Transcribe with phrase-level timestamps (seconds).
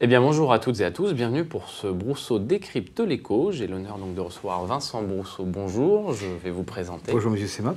[0.00, 3.52] Eh bien bonjour à toutes et à tous, bienvenue pour ce Brousseau décrypte l'écho.
[3.52, 5.44] J'ai l'honneur donc de recevoir Vincent Brousseau.
[5.44, 7.12] Bonjour, je vais vous présenter.
[7.12, 7.76] Bonjour Monsieur Sema.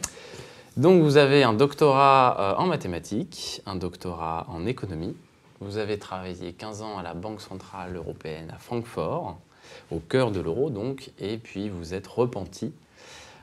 [0.78, 5.16] Donc vous avez un doctorat euh, en mathématiques, un doctorat en économie.
[5.60, 9.38] Vous avez travaillé 15 ans à la Banque Centrale Européenne à Francfort,
[9.92, 12.74] au cœur de l'euro donc, et puis vous êtes repenti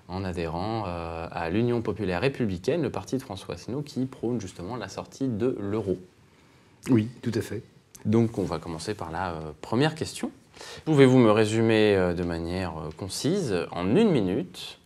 [0.09, 4.75] en adhérant euh, à l'Union populaire républicaine, le parti de François Asselineau qui prône justement
[4.75, 5.97] la sortie de l'euro.
[6.91, 7.63] Oui, tout à fait.
[8.05, 10.31] Donc on va commencer par la euh, première question.
[10.85, 14.79] Pouvez-vous me résumer euh, de manière euh, concise, en une minute,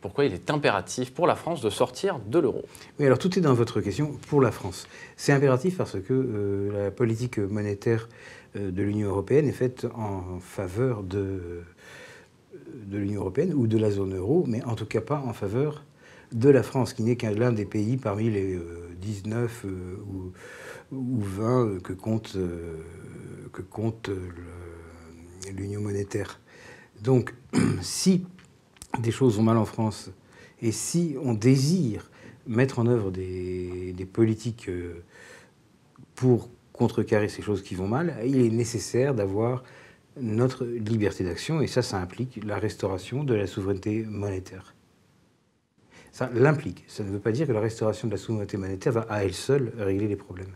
[0.00, 2.62] pourquoi il est impératif pour la France de sortir de l'euro?
[2.98, 4.86] Oui, alors tout est dans votre question pour la France.
[5.18, 8.08] C'est impératif parce que la politique monétaire
[8.54, 11.64] de l'Union européenne est faite en faveur de,
[12.90, 15.84] l'Union européenne ou de la zone euro, mais en tout cas pas en faveur
[16.32, 18.58] de la France, qui n'est qu'un des pays parmi les
[19.02, 20.32] 19 ou
[20.92, 22.76] ou 20 que compte, euh,
[23.52, 24.10] que compte
[25.50, 26.40] l'Union monétaire.
[27.02, 27.34] Donc,
[27.80, 28.24] si
[29.00, 30.10] des choses vont mal en France
[30.60, 32.10] et si on désire
[32.46, 35.02] mettre en œuvre des, politiques euh,
[36.14, 39.62] pour contrecarrer ces choses qui vont mal, il est nécessaire d'avoir
[40.20, 44.74] notre liberté d'action et ça, ça implique la restauration de la souveraineté monétaire.
[46.10, 46.84] Ça l'implique.
[46.88, 49.32] Ça ne veut pas dire que la restauration de la souveraineté monétaire va à elle
[49.32, 50.54] seule régler les problèmes.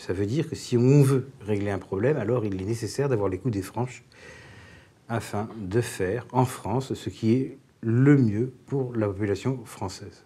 [0.00, 3.28] Ça veut dire que si on veut régler un problème, alors il est nécessaire d'avoir
[3.28, 4.02] les coups des franches
[5.10, 10.24] afin de faire en France ce qui est le mieux pour la population française.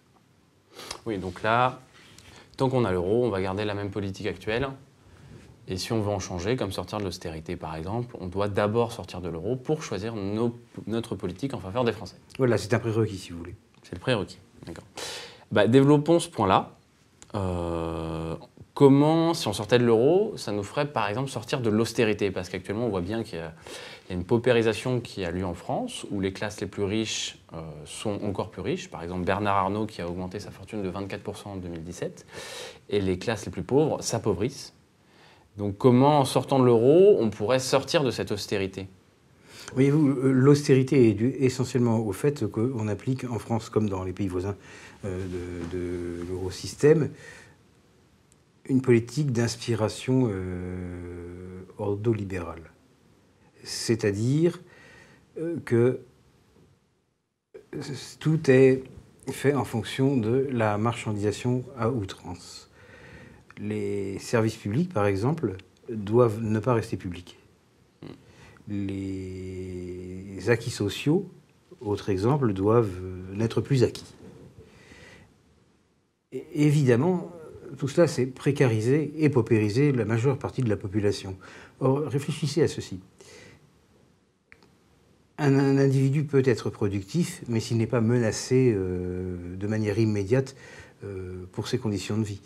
[1.05, 1.81] Oui, donc là,
[2.55, 4.69] tant qu'on a l'euro, on va garder la même politique actuelle.
[5.67, 8.93] Et si on veut en changer, comme sortir de l'austérité par exemple, on doit d'abord
[8.93, 10.13] sortir de l'euro pour choisir
[10.87, 12.15] notre politique en faveur des Français.
[12.37, 13.55] Voilà, c'est un prérequis si vous voulez.
[13.83, 14.85] C'est le prérequis, d'accord.
[15.51, 16.71] Bah, développons ce point-là.
[17.33, 18.24] Euh,
[18.75, 22.29] Comment, si on sortait de l'euro, ça nous ferait par exemple sortir de l'austérité?
[22.29, 23.53] Parce qu'actuellement, on voit bien qu'il y, a
[24.09, 28.19] une paupérisation qui a lieu en France, où les classes les plus riches euh, sont
[28.21, 28.89] encore plus riches.
[28.89, 32.25] Par exemple, Bernard Arnault qui a augmenté sa fortune de 24% en 2017,
[32.89, 34.73] et les classes les plus pauvres s'appauvrissent.
[35.55, 38.89] Donc comment, en sortant de l'euro, on pourrait sortir de cette austérité?
[39.73, 44.11] Voyez-vous, euh, l'austérité est due essentiellement au fait qu'on applique en France, comme dans les
[44.11, 44.57] pays voisins
[45.05, 45.25] euh,
[45.71, 47.09] de, de l'eurosystème,
[48.67, 52.71] une politique d'inspiration euh, ordolibérale.
[53.63, 54.59] C'est-à-dire
[55.39, 55.99] euh, que
[58.19, 58.83] tout est
[59.31, 62.69] fait en fonction de la marchandisation à outrance.
[63.57, 65.55] Les services publics, par exemple,
[65.89, 67.37] doivent ne pas rester publics.
[68.67, 71.29] Les acquis sociaux,
[71.81, 72.99] autre exemple, doivent
[73.33, 74.15] n'être plus acquis.
[76.31, 77.31] évidemment,
[77.75, 81.35] tout cela, c'est précariser et paupériser la majeure partie de la population.
[81.79, 82.99] Or, réfléchissez à ceci.
[85.37, 90.55] Un, individu peut être productif, mais s'il n'est pas menacé euh, de manière immédiate
[91.03, 92.41] euh, pour ses conditions de vie.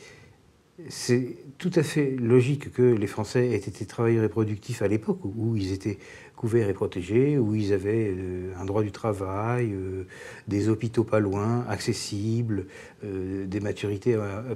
[0.88, 5.20] C'est tout à fait logique que les Français aient été travailleurs et productifs à l'époque
[5.24, 6.00] où ils étaient
[6.40, 10.06] couverts et protégés, où ils avaient euh, un droit du travail, euh,
[10.48, 12.66] des hôpitaux pas loin, accessibles,
[13.04, 13.60] euh, des,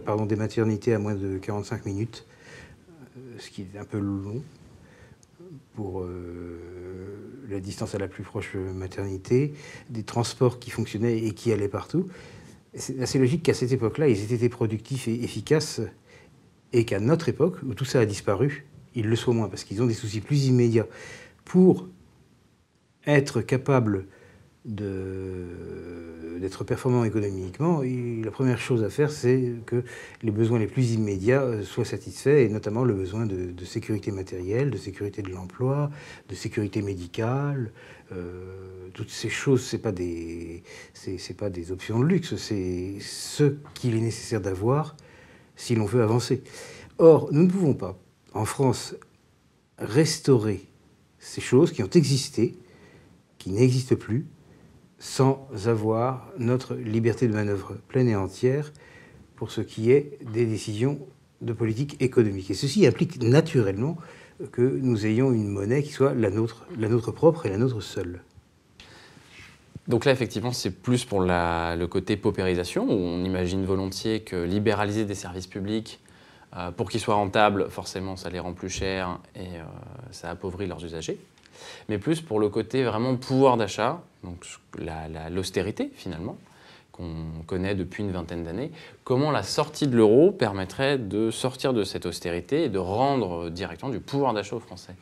[0.06, 2.26] pardon, des maternités à moins de 45 minutes,
[3.38, 4.42] ce qui est un peu long
[5.76, 6.06] pour
[7.50, 9.54] la distance à la plus proche maternité,
[9.90, 12.08] des transports qui fonctionnaient et qui allaient partout.
[12.76, 15.82] C'est assez logique qu'à cette époque-là, ils aient été productifs et efficaces
[16.72, 18.66] et qu'à notre époque, où tout ça a disparu,
[18.96, 20.88] ils le soient moins, parce qu'ils ont des soucis plus immédiats.
[21.46, 21.88] Pour
[23.06, 24.08] être capable
[24.66, 29.84] d'être performant économiquement, la première chose à faire, c'est que
[30.22, 34.72] les besoins les plus immédiats euh, soient satisfaits, et notamment le besoin de, sécurité matérielle,
[34.72, 35.90] de sécurité de l'emploi,
[36.30, 37.74] de sécurité médicale.
[38.14, 40.64] Euh, toutes ces choses, ce pas, des,
[41.38, 44.96] pas des options de luxe, c'est ce qu'il est nécessaire d'avoir
[45.56, 46.42] si l'on veut avancer.
[47.00, 48.00] Or, nous ne pouvons pas,
[48.34, 48.96] en France,
[49.78, 50.62] restaurer
[51.24, 52.54] ces choses qui ont existé,
[53.38, 54.26] qui n'existent plus,
[55.00, 58.74] sans avoir notre liberté de manœuvre pleine et entière
[59.38, 61.00] pour ce qui est des décisions
[61.42, 62.52] de politique économique.
[62.52, 63.98] Et ceci implique naturellement
[64.52, 67.82] que nous ayons une monnaie qui soit la nôtre, la nôtre propre et la nôtre
[67.82, 68.22] seule.
[69.88, 75.06] Donc là, effectivement, c'est plus pour le côté paupérisation, où on imagine volontiers que libéraliser
[75.06, 76.00] des services publics,
[76.56, 79.64] euh, pour qu'ils soient rentables, forcément, ça les rend plus chers et euh,
[80.12, 81.18] ça appauvrit leurs usagers.
[81.90, 84.46] Mais plus pour le côté vraiment pouvoir d'achat, donc
[85.32, 86.38] l'austérité finalement,
[86.92, 88.72] qu'on connaît depuis une vingtaine d'années.
[89.04, 93.92] Comment la sortie de l'euro permettrait de sortir de cette austérité et de rendre directement
[93.92, 94.94] du pouvoir d'achat aux Français?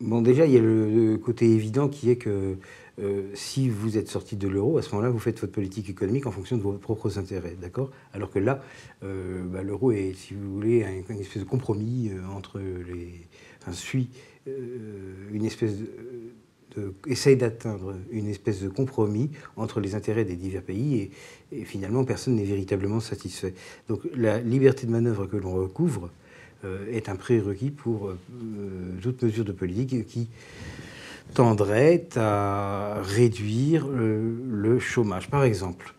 [0.00, 2.58] Bon, déjà, il y a le, côté évident qui est que
[2.98, 6.26] euh, si vous êtes sorti de l'euro, à ce moment-là, vous faites votre politique économique
[6.26, 7.90] en fonction de vos propres intérêts, d'accord?
[8.14, 8.62] Alors que là,
[9.02, 13.12] euh, bah, l'euro est, si vous voulez, une espèce de compromis euh, entre les...
[13.60, 14.08] Enfin, suit
[15.32, 16.94] une espèce de...
[17.08, 21.10] essaye d'atteindre une espèce de compromis entre les intérêts des divers pays et,
[21.50, 23.54] et finalement personne n'est véritablement satisfait.
[23.88, 26.10] Donc la liberté de manœuvre que l'on recouvre
[26.92, 28.12] est un prérequis pour
[29.02, 30.28] toute mesure de politique qui
[31.36, 35.28] tendrait à réduire le, chômage.
[35.28, 35.94] Par exemple,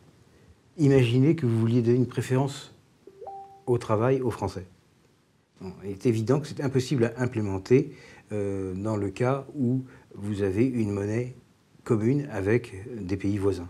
[0.77, 2.73] imaginez que vous vouliez donner une préférence
[3.67, 4.65] au travail aux Français.
[5.83, 7.91] il est évident que c'est impossible à implémenter
[8.31, 9.83] euh, dans le cas où
[10.15, 11.35] vous avez une monnaie
[11.83, 13.69] commune avec des pays voisins.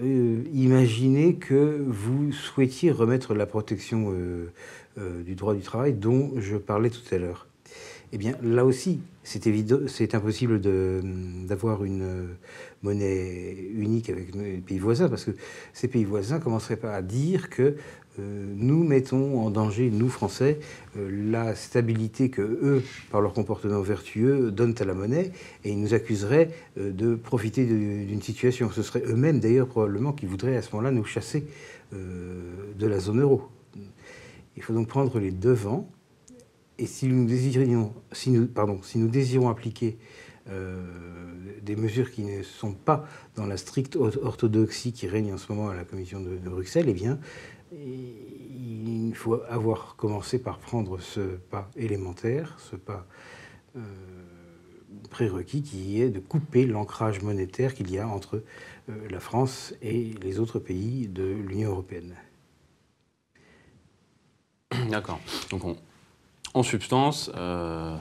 [0.00, 6.56] Euh, imaginez que vous souhaitiez remettre la protection euh, du droit du travail dont je
[6.56, 7.48] parlais tout à l'heure.
[8.14, 12.26] Eh bien, là aussi, c'est évident, c'est impossible d'avoir une euh,
[12.82, 15.30] monnaie unique avec les pays voisins, parce que
[15.72, 17.74] ces pays voisins commenceraient pas à dire que
[18.18, 20.60] euh, nous mettons en danger, nous Français,
[20.98, 25.32] euh, la stabilité que eux, par leur comportement vertueux, donnent à la monnaie,
[25.64, 28.70] et ils nous accuseraient de profiter d'une situation.
[28.70, 31.46] Ce serait eux-mêmes, d'ailleurs, probablement, qui voudraient à ce moment-là nous chasser
[31.92, 33.48] de la zone euro.
[34.56, 35.88] Il faut donc prendre les devants
[36.78, 37.28] et si nous
[38.12, 39.98] si nous, pardon, si nous désirons appliquer
[40.48, 40.82] euh,
[41.62, 45.68] des mesures qui ne sont pas dans la stricte orthodoxie qui règne en ce moment
[45.68, 47.18] à la Commission de, Bruxelles, eh bien,
[47.72, 53.06] il faut avoir commencé par prendre ce pas élémentaire, ce pas
[53.76, 53.80] euh,
[55.10, 58.42] prérequis qui est de couper l'ancrage monétaire qu'il y a entre
[58.88, 62.16] euh, la France et les autres pays de l'Union européenne.
[64.90, 65.20] D'accord.
[65.50, 65.76] Donc on,
[66.54, 67.96] en substance, euh,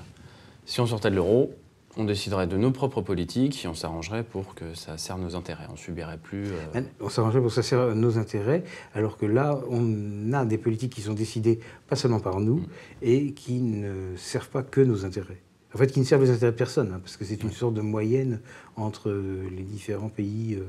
[0.65, 1.53] si on sortait de l'euro,
[1.97, 5.67] on déciderait de nos propres politiques et on s'arrangerait pour que ça serve nos intérêts.
[5.71, 6.47] On subirait plus.
[6.47, 8.63] Euh, on s'arrangerait pour que ça serve nos intérêts,
[8.93, 12.67] alors que là, on a des politiques qui sont décidées pas seulement par nous mm.
[13.01, 15.41] et qui ne servent pas que nos intérêts.
[15.73, 17.73] En fait, qui ne servent les intérêts de personne, hein, parce que c'est une sorte
[17.73, 18.41] de moyenne
[18.75, 20.63] entre les différents pays euh,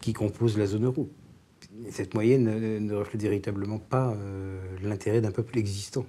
[0.00, 1.08] qui composent la zone euro.
[1.90, 2.44] Cette moyenne
[2.84, 4.16] ne reflète véritablement pas
[4.80, 6.06] l'intérêt d'un peuple existant.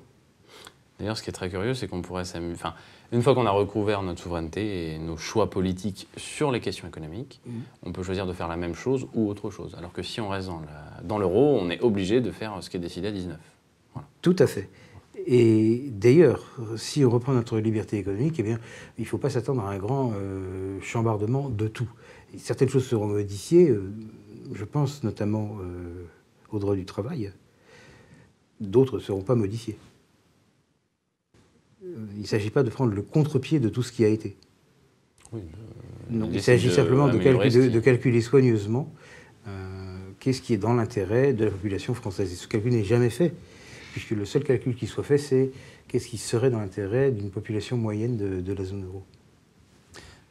[1.00, 2.54] D'ailleurs, ce qui est très curieux, c'est qu'on pourrait s'amuser.
[2.54, 2.74] Enfin,
[3.12, 7.42] une fois qu'on a recouvert notre souveraineté et nos choix politiques sur les questions économiques,
[7.46, 7.52] mm.
[7.84, 9.76] on peut choisir de faire la même chose ou autre chose.
[9.78, 10.50] Alors que si on reste
[11.04, 13.38] dans l'euro, on est obligé de faire ce qui est décidé à 19.
[14.22, 14.70] Tout à fait.
[15.28, 18.60] Et d'ailleurs, si on reprend notre liberté économique, eh bien,
[18.98, 21.90] il ne faut pas s'attendre à un grand euh, chambardement de tout.
[22.38, 23.92] certaines choses seront modifiées, euh,
[24.54, 26.06] je pense notamment euh,
[26.52, 27.32] au droit du travail.
[28.60, 29.78] D'autres ne seront pas modifiées
[32.16, 34.36] il ne s'agit pas de prendre le contre-pied de tout ce qui a été.
[35.34, 38.92] il s'agit simplement de, calculer, soigneusement
[39.48, 42.32] euh, qu'est-ce qui est dans l'intérêt de la population française.
[42.32, 43.34] Et ce calcul n'est jamais fait,
[43.94, 45.52] puisque le seul calcul qui soit fait, c'est
[45.88, 49.04] qu'est-ce qui serait dans l'intérêt d'une population moyenne de, la zone euro.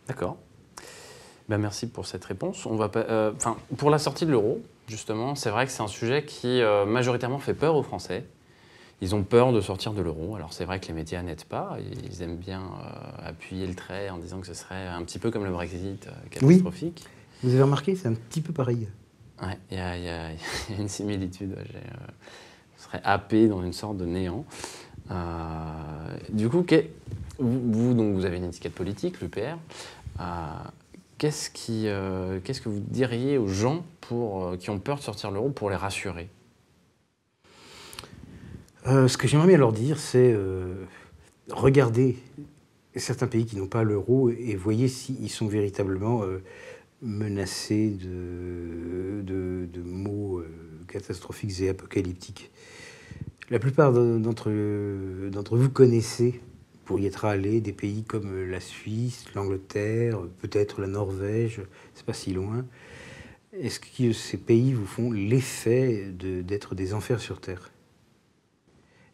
[0.07, 0.37] D'accord.
[1.49, 2.65] Ben merci pour cette réponse.
[2.67, 3.33] On va euh,
[3.77, 7.39] pour la sortie de l'euro, justement, c'est vrai que c'est un sujet qui euh, majoritairement
[7.39, 8.25] fait peur aux Français.
[9.01, 10.37] Ils ont peur de sortir de l'euro.
[10.37, 11.77] Alors c'est vrai que les médias n'aident pas.
[12.05, 15.31] Ils aiment bien euh, appuyer le trait en disant que ce serait un petit peu
[15.31, 17.05] comme le Brexit, euh, catastrophique.
[17.43, 18.89] Vous avez remarqué, c'est un petit peu pareil.
[19.43, 20.31] Oui, il y, a
[20.79, 21.57] une similitude.
[21.59, 21.65] Euh,
[22.77, 24.45] ce serait happé dans une sorte de néant.
[26.31, 26.65] du coup,
[27.39, 29.59] vous, donc, vous avez une étiquette politique, l'UPR.
[31.19, 31.89] qu'est-ce, qui,
[32.45, 35.71] qu'est-ce que vous diriez aux gens pour, qui ont peur de sortir de l'euro pour
[35.71, 36.29] les rassurer?
[38.87, 40.75] Euh, ce que j'aimerais bien leur dire, c'est euh,
[41.51, 42.17] regardez
[42.97, 46.43] certains pays qui n'ont pas l'euro et voyez s'ils sont véritablement euh,
[47.01, 50.43] menacés de, de, mots
[50.89, 52.51] catastrophiques et apocalyptiques.
[53.51, 54.51] La plupart d'entre
[55.57, 56.41] vous connaissez,
[56.85, 61.63] pour y être allé, des pays comme la Suisse, l'Angleterre, peut-être la Norvège,
[61.95, 62.65] c'est pas si loin.
[63.53, 67.74] Est-ce que ces pays vous font l'effet d'être des enfers sur Terre?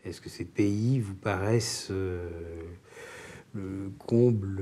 [0.05, 2.29] Est-ce que ces pays vous paraissent euh,
[3.55, 4.57] le comble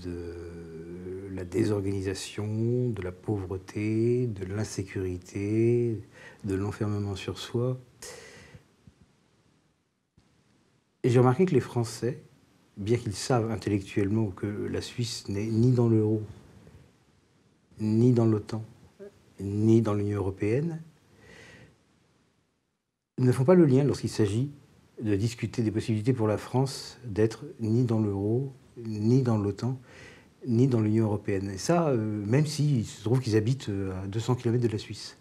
[0.00, 6.00] de la désorganisation, de la pauvreté, de l'insécurité,
[6.44, 7.78] de l'enfermement sur soi?
[11.04, 12.22] J'ai remarqué que les Français,
[12.76, 16.22] bien qu'ils savent intellectuellement que la Suisse n'est ni dans l'euro,
[17.78, 18.64] ni dans l'OTAN,
[19.40, 20.82] ni dans l'Union européenne,
[23.18, 24.50] ne font pas le lien lorsqu'il s'agit
[25.02, 28.52] de discuter des possibilités pour la France d'être ni dans l'euro,
[28.84, 29.80] ni dans l'OTAN,
[30.46, 31.50] ni dans l'Union européenne.
[31.50, 34.78] Et ça, euh, même s'il se trouve qu'ils habitent euh, à 200 km de la
[34.78, 35.16] Suisse.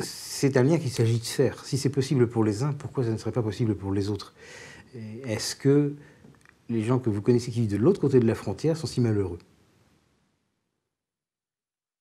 [0.00, 1.64] C'est un lien qu'il s'agit de faire.
[1.64, 4.34] Si c'est possible pour les uns, pourquoi ça ne serait pas possible pour les autres?
[5.24, 5.94] Est-ce que
[6.68, 9.00] les gens que vous connaissez qui vivent de l'autre côté de la frontière sont si
[9.00, 9.38] malheureux?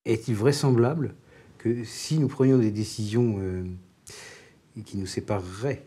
[0.05, 1.15] Est-il vraisemblable
[1.63, 3.63] que si nous prenions des décisions euh,
[4.84, 5.86] qui nous sépareraient,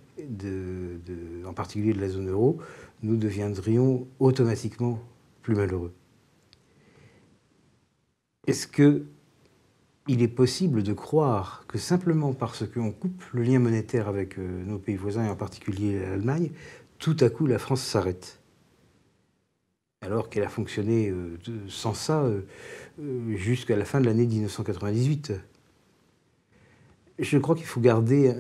[1.45, 2.59] en particulier de la zone euro,
[3.03, 4.99] nous deviendrions automatiquement
[5.43, 5.93] plus malheureux.
[8.47, 9.05] Est-ce que
[10.09, 14.65] il est possible de croire que simplement parce qu'on coupe le lien monétaire avec euh,
[14.65, 16.53] nos pays voisins, et en particulier l'Allemagne,
[16.99, 18.41] tout à coup la France s'arrête?
[20.01, 21.37] Alors qu'elle a fonctionné euh,
[21.69, 22.25] sans ça
[23.35, 25.35] jusqu'à la fin de l'année 1998
[27.19, 28.35] je crois qu'il faut garder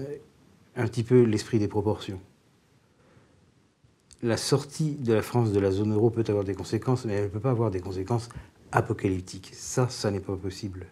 [0.76, 2.20] un petit peu l'esprit des proportions.
[4.22, 7.24] La sortie de la France de la zone euro peut avoir des conséquences, mais elle
[7.24, 8.28] ne peut pas avoir des conséquences
[8.72, 9.50] apocalyptiques.
[9.54, 10.86] Ça, ça n'est pas possible.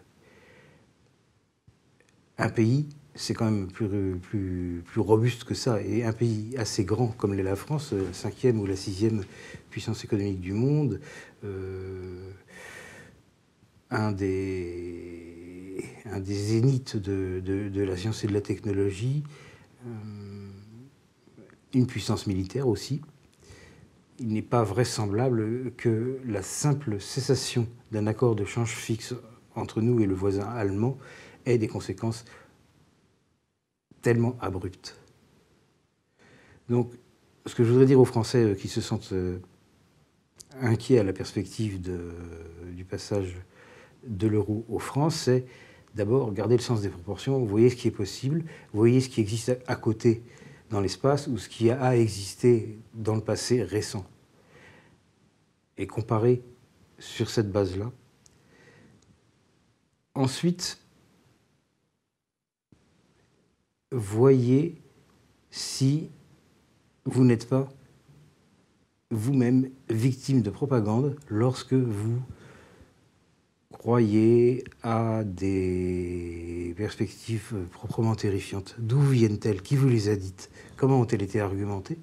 [2.37, 5.81] Un pays, c'est quand même plus, robuste que ça.
[5.81, 9.23] Et un pays assez grand comme l'est la France, la cinquième ou la sixième
[9.69, 10.99] puissance économique du monde,
[11.43, 12.31] euh,
[13.89, 15.34] un des
[16.05, 19.23] un des zéniths de, la science et de la technologie,
[19.85, 19.89] euh,
[21.73, 23.01] une puissance militaire aussi.
[24.19, 29.13] Il n'est pas vraisemblable que la simple cessation d'un accord de change fixe
[29.55, 30.97] entre nous et le voisin allemand
[31.45, 32.25] ait des conséquences
[34.01, 34.99] tellement abruptes.
[36.69, 36.93] Donc,
[37.45, 39.39] ce que je voudrais dire aux Français qui se sentent euh,
[40.61, 43.35] inquiets à la perspective du passage
[44.07, 45.45] de l'euro aux francs, c'est
[45.95, 49.57] d'abord garder le sens des proportions, voyez ce qui est possible, voyez ce qui existe
[49.65, 50.21] à côté
[50.69, 54.05] dans l'espace ou ce qui a existé dans le passé récent.
[55.77, 56.41] Et comparer
[56.99, 57.91] sur cette base-là.
[60.13, 60.79] Ensuite,
[63.91, 64.81] voyez
[65.49, 66.09] si
[67.05, 67.69] vous n'êtes pas
[69.11, 72.21] vous-même victime de propagande lorsque vous
[73.85, 78.73] croyez à des perspectives proprement terrifiantes.
[78.79, 79.61] D'où viennent-elles?
[79.61, 80.49] Qui vous les a dites?
[80.75, 81.99] Comment ont-elles été argumentées?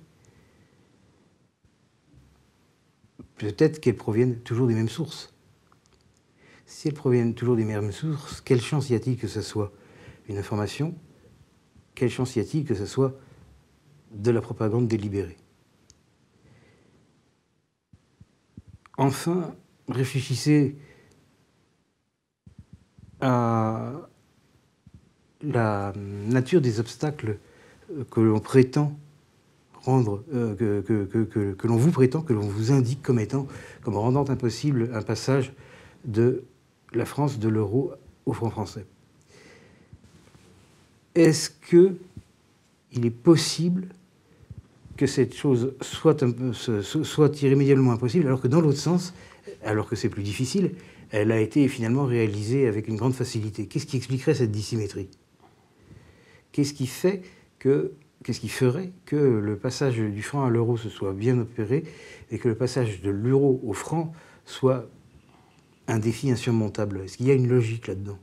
[3.34, 5.34] Peut-être qu'elles proviennent toujours des mêmes sources.
[6.66, 9.72] Si elles proviennent toujours des mêmes sources, quelle chance y a-t-il que ce soit
[10.28, 10.94] une information?
[11.96, 13.18] Quelle chance y a-t-il que ce soit
[14.12, 15.36] de la propagande délibérée?
[18.96, 19.56] Enfin,
[19.88, 20.76] réfléchissez
[23.22, 23.92] à
[25.42, 27.38] la nature des obstacles
[28.10, 28.96] que l'on prétend
[29.84, 33.46] rendre, euh, que, l'on vous prétend, que l'on vous indique comme étant,
[33.82, 35.52] comme rendant impossible un passage
[36.04, 36.44] de
[36.92, 37.92] la France de l'euro
[38.26, 38.86] au franc français.
[41.14, 41.96] Est-ce que
[42.92, 43.88] il est possible
[44.96, 49.14] que cette chose soit, soit irrémédiablement impossible, alors que dans l'autre sens,
[49.64, 50.72] alors que c'est plus difficile,
[51.12, 53.66] elle a été finalement réalisée avec une grande facilité.
[53.66, 55.10] Qu'est-ce qui expliquerait cette dissymétrie?
[56.52, 57.22] Qu'est-ce qui fait
[57.58, 57.92] que
[58.48, 61.84] ferait que le passage du franc à l'euro se soit bien opéré
[62.30, 64.12] et que le passage de l'euro au franc
[64.46, 64.88] soit
[65.86, 67.02] un défi insurmontable?
[67.04, 68.18] Est-ce qu'il y a une logique là-dedans?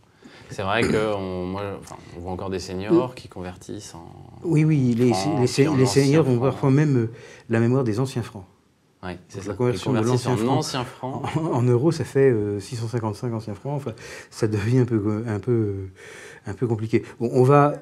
[0.52, 1.80] C'est vrai qu'on on
[2.20, 4.08] voit encore des seniors qui convertissent en.
[4.44, 5.14] Oui, oui, les, les,
[5.76, 7.10] les seniors ont parfois même
[7.50, 8.46] la mémoire des anciens francs.
[9.02, 11.24] Oui, c'est La conversion de l'ancien franc, ancien franc.
[11.38, 13.78] En, euros, ça fait 655 euh, anciens francs.
[13.78, 13.94] Enfin,
[14.30, 15.88] ça devient un peu, un peu,
[16.46, 17.04] un peu compliqué.
[17.20, 17.76] Bon, on va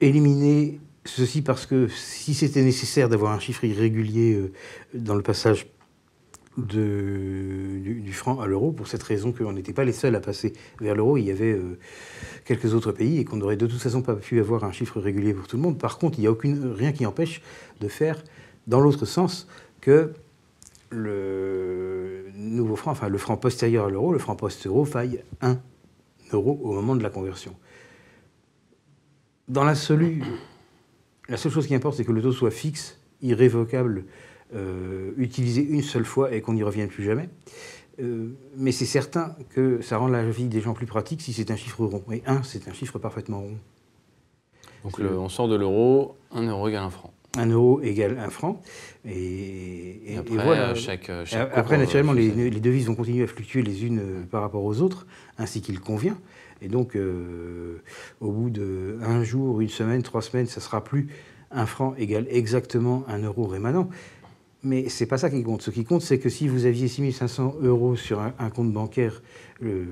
[0.00, 4.52] éliminer ceci parce que si c'était nécessaire d'avoir un chiffre irrégulier euh,
[4.94, 5.66] dans le passage
[6.56, 10.54] de, du, franc à l'euro, pour cette raison qu'on n'était pas les seuls à passer
[10.80, 11.78] vers l'euro, il y avait euh,
[12.44, 15.34] quelques autres pays et qu'on n'aurait de toute façon pas pu avoir un chiffre régulier
[15.34, 15.78] pour tout le monde.
[15.78, 17.42] Par contre, il n'y a aucune, rien qui empêche
[17.80, 18.22] de faire
[18.68, 19.48] dans l'autre sens
[19.80, 20.12] que
[20.90, 25.58] le nouveau franc, enfin le franc postérieur à l'euro, le franc post-euro, faille 1
[26.32, 27.54] euro au moment de la conversion.
[29.48, 30.22] Dans l'absolu,
[31.28, 34.04] la seule chose qui importe, c'est que le taux soit fixe, irrévocable,
[34.54, 37.28] euh, utilisé une seule fois et qu'on n'y revienne plus jamais.
[38.00, 41.50] Euh, mais c'est certain que ça rend la vie des gens plus pratique si c'est
[41.50, 42.04] un chiffre rond.
[42.12, 43.58] Et 1, c'est un chiffre parfaitement rond.
[44.84, 47.12] Donc on sort de l'euro, 1 euro égale un franc.
[47.38, 48.60] 1 euro égale 1 franc.
[49.08, 50.74] Et, après, voilà.
[50.74, 54.64] Chaque, après, euh, naturellement, les, les, devises vont continuer à fluctuer les unes par rapport
[54.64, 55.06] aux autres,
[55.38, 56.18] ainsi qu'il convient.
[56.60, 57.82] Et donc, euh,
[58.20, 61.08] au bout d'un jour, une semaine, trois semaines, ça sera plus
[61.50, 63.88] un franc égale exactement un euro rémanent.
[64.64, 65.62] Mais ce n'est pas ça qui compte.
[65.62, 69.22] Ce qui compte, c'est que si vous aviez 6500 euros sur un, compte bancaire
[69.62, 69.84] euh,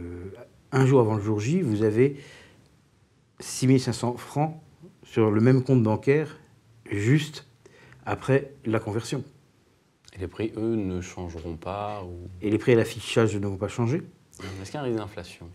[0.73, 2.17] un jour avant le jour J, vous avez
[3.39, 4.57] 6500 francs
[5.05, 6.37] sur le même compte bancaire
[6.91, 7.47] juste
[8.05, 9.25] après la conversion.
[10.15, 12.03] Et les prix, eux, ne changeront pas
[12.41, 14.03] Et les prix à l'affichage ne vont pas changer
[14.63, 15.49] Est-ce qu'il y a un risque d'inflation?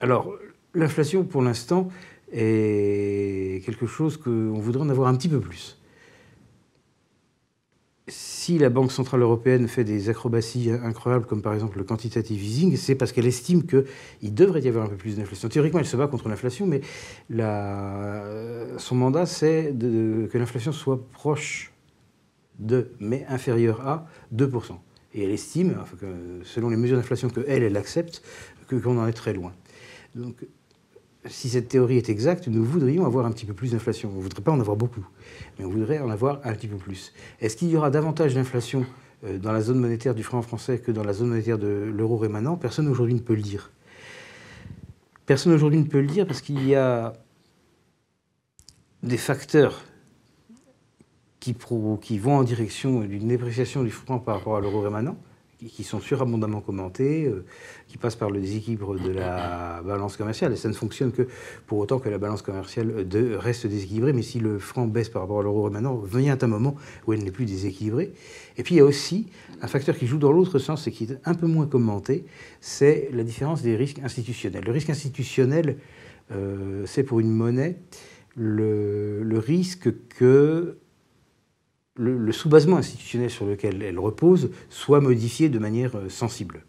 [0.00, 0.32] Alors,
[0.74, 1.88] l'inflation, pour l'instant,
[2.32, 5.79] est quelque chose qu'on voudrait en avoir un petit peu plus.
[8.12, 12.76] Si la Banque Centrale Européenne fait des acrobaties incroyables, comme par exemple le quantitative easing,
[12.76, 15.48] c'est parce qu'elle estime qu'il devrait y avoir un peu plus d'inflation.
[15.48, 16.80] Théoriquement, elle se bat contre l'inflation, mais
[18.78, 21.72] son mandat, c'est que l'inflation soit proche
[22.58, 24.72] de, mais inférieure à 2%.
[25.14, 25.76] Et elle estime,
[26.42, 28.22] selon les mesures d'inflation qu'elle, elle accepte,
[28.68, 29.52] qu'on en est très loin.
[30.14, 30.44] Donc,
[31.26, 34.10] si cette théorie est exacte, nous voudrions avoir un petit peu plus d'inflation.
[34.12, 35.06] On ne voudrait pas en avoir beaucoup,
[35.58, 37.12] mais on voudrait en avoir un petit peu plus.
[37.40, 38.86] Est-ce qu'il y aura davantage d'inflation
[39.24, 42.16] euh, dans la zone monétaire du franc français que dans la zone monétaire de l'euro
[42.16, 42.56] rémanent?
[42.56, 43.70] Personne aujourd'hui ne peut le dire.
[45.26, 47.12] Personne aujourd'hui ne peut le dire parce qu'il y a
[49.02, 49.82] des facteurs
[51.38, 51.54] qui,
[52.00, 55.16] qui vont en direction d'une dépréciation du franc par rapport à l'euro rémanent
[55.68, 57.44] qui sont surabondamment commentés, euh,
[57.88, 60.52] qui passent par le déséquilibre de la balance commerciale.
[60.52, 61.28] Et ça ne fonctionne que
[61.66, 64.12] pour autant que la balance commerciale de, reste déséquilibrée.
[64.12, 67.24] Mais si le franc baisse par rapport à l'euro maintenant, vient un moment où elle
[67.24, 68.12] n'est plus déséquilibrée.
[68.56, 69.26] Et puis il y a aussi
[69.62, 72.24] un facteur qui joue dans l'autre sens et qui est un peu moins commenté,
[72.60, 74.64] c'est la différence des risques institutionnels.
[74.64, 75.76] Le risque institutionnel,
[76.32, 77.76] euh, c'est pour une monnaie
[78.36, 80.78] le, le risque que
[82.00, 86.62] le, sous-basement institutionnel sur lequel elle repose soit modifié de manière euh, sensible.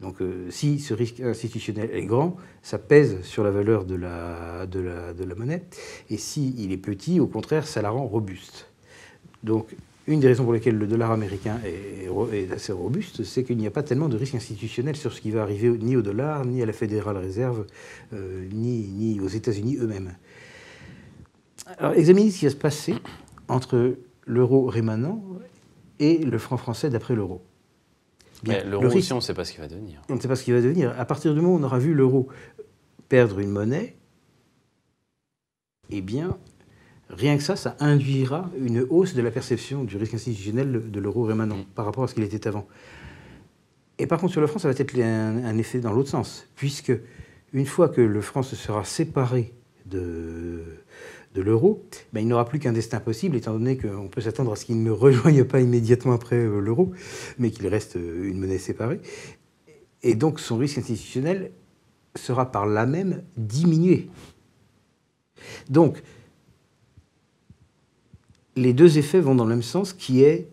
[0.00, 4.66] Donc euh, si ce risque institutionnel est grand, ça pèse sur la valeur de la,
[4.66, 5.62] de la, monnaie.
[6.08, 8.70] Et s'il il est petit, au contraire, ça la rend robuste.
[9.44, 9.68] Donc
[10.06, 13.70] une des raisons pour lesquelles le dollar américain est, assez robuste, c'est qu'il n'y a
[13.70, 16.66] pas tellement de risque institutionnel sur ce qui va arriver ni au dollar, ni à
[16.66, 17.66] la Fédérale Réserve,
[18.14, 20.14] euh, ni, ni aux États-Unis eux-mêmes.
[21.78, 22.94] Alors examinez ce qui va se passer
[23.46, 23.96] entre
[24.30, 25.22] l'euro rémanent
[25.98, 27.42] et le franc français d'après l'euro.
[28.44, 30.00] L'euro aussi, on ne sait pas ce qu'il va devenir.
[30.08, 30.98] On ne sait pas ce qu'il va devenir.
[30.98, 32.28] À partir du moment où on aura vu l'euro
[33.08, 33.96] perdre une monnaie,
[35.90, 36.38] eh bien,
[37.10, 41.24] rien que ça, ça induira une hausse de la perception du risque institutionnel de l'euro
[41.24, 41.64] rémanent mm.
[41.74, 42.66] par rapport à ce qu'il était avant.
[43.98, 46.92] Et par contre, sur le franc, ça va être un effet dans l'autre sens, puisque
[47.52, 49.52] une fois que le franc se sera séparé
[49.84, 50.62] de,
[51.34, 54.56] de l'euro, ben, il n'aura plus qu'un destin possible, étant donné qu'on peut s'attendre à
[54.56, 56.92] ce qu'il ne rejoigne pas immédiatement après euh, l'euro,
[57.38, 59.00] mais qu'il reste euh, une monnaie séparée.
[60.02, 61.52] Et donc son risque institutionnel
[62.16, 64.08] sera par là même diminué.
[65.68, 66.02] Donc,
[68.56, 70.48] les deux effets vont dans le même sens, qui est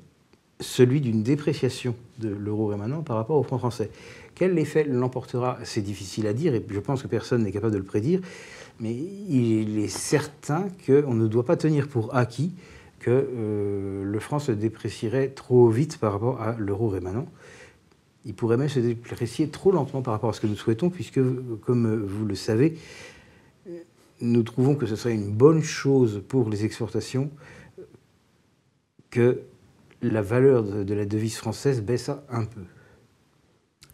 [0.59, 3.89] celui d'une dépréciation de l'euro rémanent par rapport au franc français.
[4.35, 5.57] Quel effet l'emportera?
[5.63, 8.21] C'est difficile à dire et je pense que personne n'est capable de le prédire.
[8.79, 12.53] Mais il est certain qu'on ne doit pas tenir pour acquis
[12.99, 17.27] que euh, le franc se déprécierait trop vite par rapport à l'euro rémanent.
[18.25, 21.21] Il pourrait même se déprécier trop lentement par rapport à ce que nous souhaitons, puisque,
[21.61, 22.77] comme vous le savez,
[24.19, 27.29] nous trouvons que ce serait une bonne chose pour les exportations
[29.09, 29.41] que
[30.01, 32.61] la valeur de la devise française baisse un peu.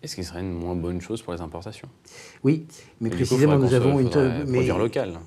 [0.03, 1.87] Est-ce qu'il serait une moins bonne chose pour les importations?
[2.43, 2.65] Oui,
[2.99, 4.09] mais précisément nous avons une
[4.47, 5.17] mais, local.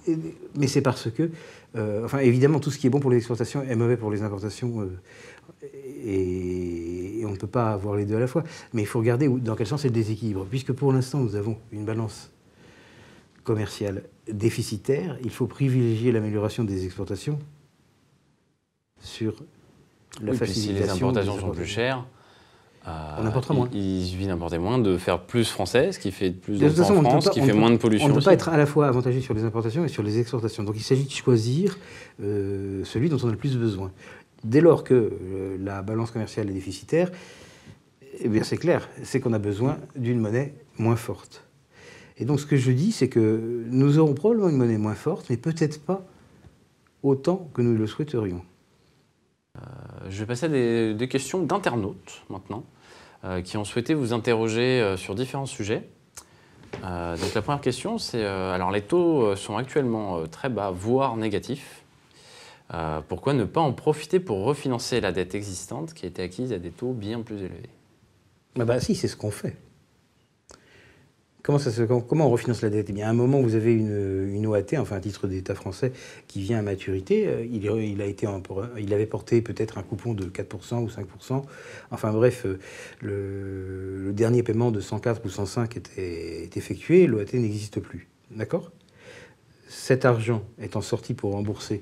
[0.54, 1.30] Mais c'est parce que,
[1.76, 4.20] euh, enfin évidemment, tout ce qui est bon pour les exportations est mauvais pour les
[4.22, 5.68] importations, euh,
[6.04, 8.44] et, on ne peut pas avoir les deux à la fois.
[8.74, 11.56] Mais il faut regarder dans quel sens est le déséquilibre, puisque pour l'instant nous avons
[11.72, 12.30] une balance
[13.44, 15.16] commerciale déficitaire.
[15.24, 17.38] Il faut privilégier l'amélioration des exportations
[19.00, 19.42] sur
[20.20, 20.76] la oui, facilitation.
[20.76, 22.06] si les importations sont plus chères
[22.86, 23.68] on importera moins.
[23.72, 27.30] Il, suffit d'importer moins, de faire plus français, ce qui fait plus de, en France,
[27.30, 28.06] qui fait moins de pollution.
[28.06, 30.18] On ne peut pas être à la fois avantagé sur les importations et sur les
[30.18, 30.62] exportations.
[30.62, 31.78] Donc il s'agit de choisir
[32.22, 33.90] euh, celui dont on a le plus besoin.
[34.44, 37.10] Dès lors que euh, la balance commerciale est déficitaire,
[38.20, 41.42] Eh bien, c'est clair, c'est qu'on a besoin d'une monnaie moins forte.
[42.18, 45.26] Et donc, ce que je dis, c'est que nous aurons probablement une monnaie moins forte,
[45.28, 46.02] mais peut-être pas
[47.02, 48.42] autant que nous le souhaiterions.
[49.56, 49.60] Euh,
[50.08, 52.75] je vais passer à des, questions d'internautes maintenant, euh,
[53.44, 55.88] qui ont souhaité vous interroger euh, sur différents sujets.
[56.82, 61.82] donc la première question, c'est alors les taux sont actuellement très bas, voire négatifs.
[63.08, 66.58] pourquoi ne pas en profiter pour refinancer la dette existante qui a été acquise à
[66.58, 67.70] des taux bien plus élevés?
[68.56, 69.56] Bah si, c'est ce qu'on fait.
[71.46, 72.90] Comment, on refinance la dette?
[72.92, 75.92] Eh À un moment, vous avez une, OAT, enfin un titre d'État français,
[76.26, 77.28] qui vient à maturité.
[77.28, 77.46] Euh,
[78.76, 81.44] il avait porté peut-être un coupon de 4% ou 5%.
[81.92, 82.58] Enfin bref, euh,
[83.00, 87.06] le, dernier paiement de 104 ou 105 était, est effectué.
[87.06, 88.08] L'OAT n'existe plus.
[88.32, 88.72] D'accord?
[89.68, 91.80] Cet argent étant sorti pour rembourser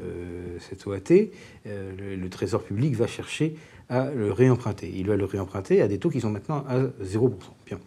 [0.00, 1.28] euh, cette OAT,
[1.66, 3.56] le, Trésor public va chercher
[3.90, 4.90] à le réemprunter.
[4.94, 7.30] Il va le réemprunter à des taux qui sont maintenant à 0%.
[7.66, 7.78] Bien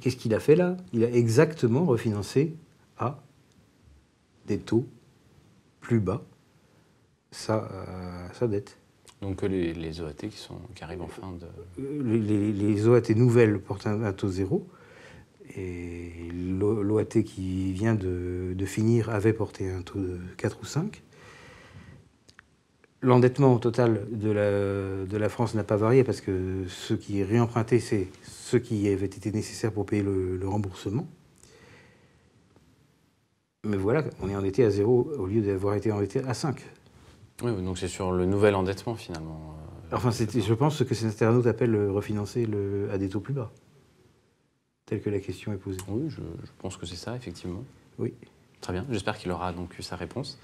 [0.00, 0.76] qu'est-ce qu'il a fait là?
[0.92, 2.54] Il a exactement refinancé
[2.98, 3.22] à
[4.46, 4.86] des taux
[5.80, 6.22] plus bas
[7.30, 7.68] sa,
[8.42, 8.76] euh, dette.
[9.22, 11.46] Donc les, les OAT qui, sont, qui arrivent en fin de...
[11.82, 14.66] Euh, les, OAT nouvelles portent un, taux zéro.
[15.56, 21.02] Et l'OAT qui vient de, de, finir avait porté un taux de 4 ou 5.
[23.02, 27.24] L'endettement total de la, de la France n'a pas varié parce que ce qui est
[27.24, 28.08] réemprunté, c'est
[28.50, 31.06] ce qui avait été nécessaire pour payer le, remboursement.
[33.64, 36.60] Mais voilà, on est endetté à zéro au lieu d'avoir été endetté à 5.
[37.42, 39.54] Oui, donc c'est sur le nouvel endettement finalement.
[39.92, 43.50] Enfin, je pense ce que cet internaute appelle refinancer le, à des taux plus bas,
[44.86, 45.78] tel que la question est posée.
[45.88, 47.64] Oui, je, je pense que c'est ça, effectivement.
[47.98, 48.14] Oui.
[48.60, 50.38] Très bien, j'espère qu'il aura donc eu sa réponse.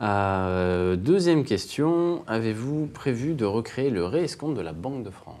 [0.00, 5.36] Euh, deuxième question, avez-vous prévu de recréer le réescompte de la Banque de France?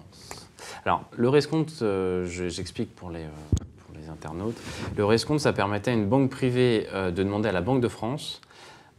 [0.84, 4.56] Alors, le réescompte, euh, j'explique pour les, euh, pour les internautes,
[4.96, 8.40] le réescompte, ça permettait à une banque privée de demander à la Banque de France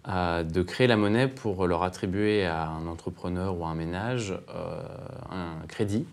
[0.08, 4.34] de créer la monnaie pour leur attribuer à un entrepreneur ou à un ménage
[5.30, 6.08] un crédit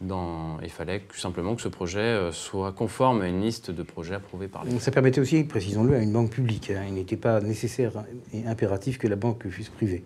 [0.00, 4.14] il fallait tout simplement que ce projet euh, soit conforme à une liste de projets
[4.14, 4.78] approuvés par l'État.
[4.80, 6.70] Ça permettait aussi, précisons-le, à une banque publique.
[6.70, 6.84] Hein.
[6.86, 7.92] Il n'était pas nécessaire
[8.32, 10.04] et impératif que la banque fût privée.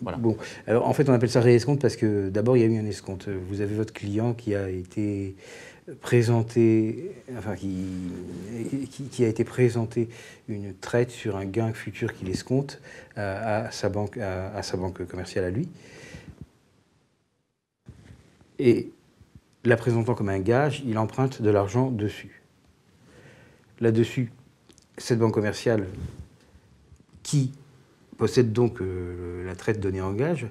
[0.00, 0.18] Voilà.
[0.18, 2.78] Bon, alors en fait, on appelle ça réescompte parce que d'abord, il y a eu
[2.78, 3.28] un escompte.
[3.28, 5.36] Vous avez votre client qui a été
[6.00, 7.76] présenté, enfin, qui,
[9.10, 10.08] qui, a été présenté
[10.48, 12.80] une traite sur un gain futur qu'il escompte
[13.16, 15.68] à, sa banque, à sa banque commerciale à lui
[18.58, 18.90] et
[19.64, 22.42] la présentant comme un gage, il emprunte de l'argent dessus.
[23.80, 24.32] Là-dessus,
[24.98, 25.86] cette banque commerciale
[27.22, 27.52] qui
[28.16, 30.46] possède donc euh, la traite donnée en gage,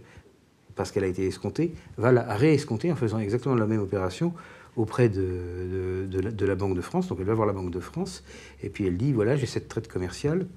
[0.76, 4.34] parce qu'elle a été escomptée, va la réescompter en faisant exactement la même opération
[4.76, 6.08] auprès de,
[6.46, 7.08] la, Banque de France.
[7.08, 8.24] Donc elle va voir la Banque de France,
[8.64, 10.48] et puis elle dit, voilà, j'ai cette traite commerciale,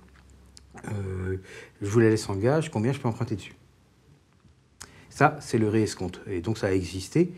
[0.86, 1.36] euh,
[1.82, 3.54] je vous la laisse en gage, combien je peux emprunter dessus?
[5.14, 6.20] Ça, c'est le réescompte.
[6.26, 7.30] Et donc ça a existé.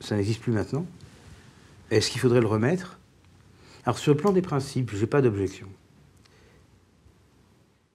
[0.00, 0.84] Ça n'existe plus maintenant.
[1.92, 2.98] Est-ce qu'il faudrait le remettre?
[3.84, 5.68] Alors sur le plan des principes, je n'ai pas d'objection.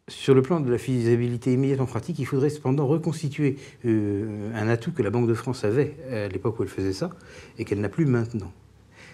[0.07, 4.69] Sur le plan de la faisabilité immédiate en pratique, il faudrait cependant reconstituer euh, un
[4.69, 7.09] atout que la Banque de France avait à l'époque où elle faisait ça
[7.57, 8.53] et qu'elle n'a plus maintenant.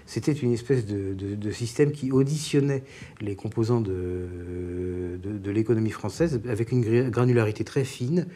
[0.06, 2.84] C'était une espèce de, système qui auditionnait
[3.22, 8.28] les composants de, de l'économie française avec une granularité très fine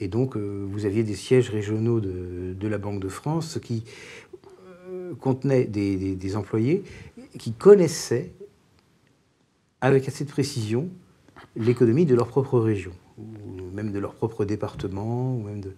[0.00, 3.84] et donc, euh, vous aviez des sièges régionaux de, la Banque de France qui
[4.88, 6.82] euh, contenaient des, employés
[7.38, 8.32] qui connaissaient
[9.80, 10.88] avec assez de précision
[11.56, 15.34] l'économie de leur propre région, ou même de leur propre département.
[15.36, 15.72] Ou même de...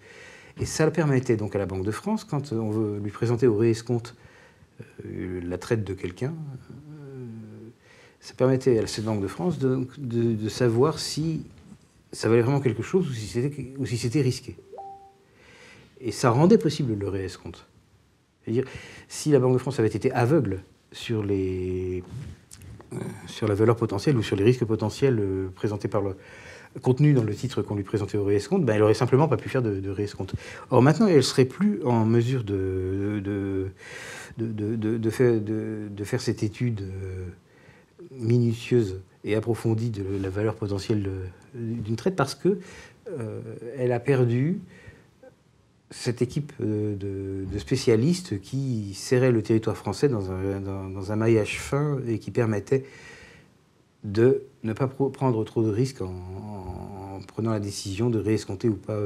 [0.60, 3.56] Et ça permettait donc à la Banque de France, quand on veut lui présenter au
[3.56, 4.14] réescompte
[5.04, 6.34] euh, la traite de quelqu'un,
[8.20, 11.44] ça permettait à cette Banque de France de, de savoir si
[12.14, 14.56] ça valait vraiment quelque chose ou si c'était risqué.
[16.00, 17.66] Et ça rendait possible le réescompte.
[18.42, 18.64] C'est-à-dire,
[19.08, 22.02] si la Banque de France avait été aveugle sur, les,
[22.92, 22.96] euh,
[23.26, 26.16] sur la valeur potentielle ou sur les risques potentiels euh, présentés par le,
[26.82, 29.48] contenus dans le titre qu'on lui présentait au réescompte, ben, elle aurait simplement pas pu
[29.48, 30.34] faire de, de réescompte.
[30.70, 33.70] Or maintenant, elle serait plus en mesure de, de,
[34.36, 37.26] de, faire, de, faire cette étude euh,
[38.10, 41.08] minutieuse et approfondie de la valeur potentielle
[41.54, 42.58] d'une traite parce que
[43.10, 43.40] euh,
[43.76, 44.60] elle a perdu
[45.90, 52.18] cette équipe euh, de, spécialistes qui serrait le territoire français dans un, maillage fin et
[52.18, 52.84] qui permettait
[54.02, 59.00] de ne pas prendre trop de risques en, prenant la décision de réescompter ou pas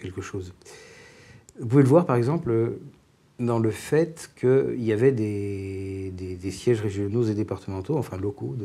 [0.00, 0.52] quelque chose.
[1.58, 2.76] Vous pouvez le voir par exemple
[3.38, 8.56] dans le fait qu'il y avait des, sièges régionaux et départementaux, enfin locaux,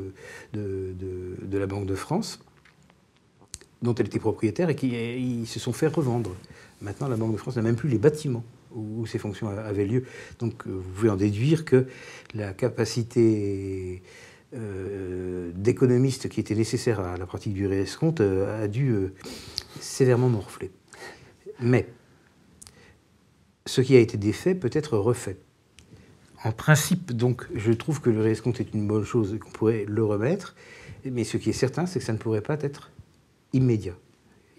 [0.53, 2.43] de, la Banque de France,
[3.81, 6.35] dont elle était propriétaire et qui ils se sont fait revendre.
[6.81, 10.03] Maintenant, la Banque de France n'a même plus les bâtiments où, ces fonctions avaient lieu.
[10.39, 11.87] Donc, euh, vous pouvez en déduire que
[12.33, 14.01] la capacité
[14.53, 18.95] euh, d'économiste qui était nécessaire à la pratique du réescompte euh, a dû
[19.79, 20.71] sévèrement morfler.
[21.59, 21.87] Mais
[23.65, 25.37] ce qui a été défait peut être refait.
[26.43, 29.85] En principe, donc, je trouve que le réescompte est une bonne chose et qu'on pourrait
[29.87, 30.55] le remettre,
[31.05, 32.91] mais ce qui est certain, c'est que ça ne pourrait pas être
[33.53, 33.95] immédiat.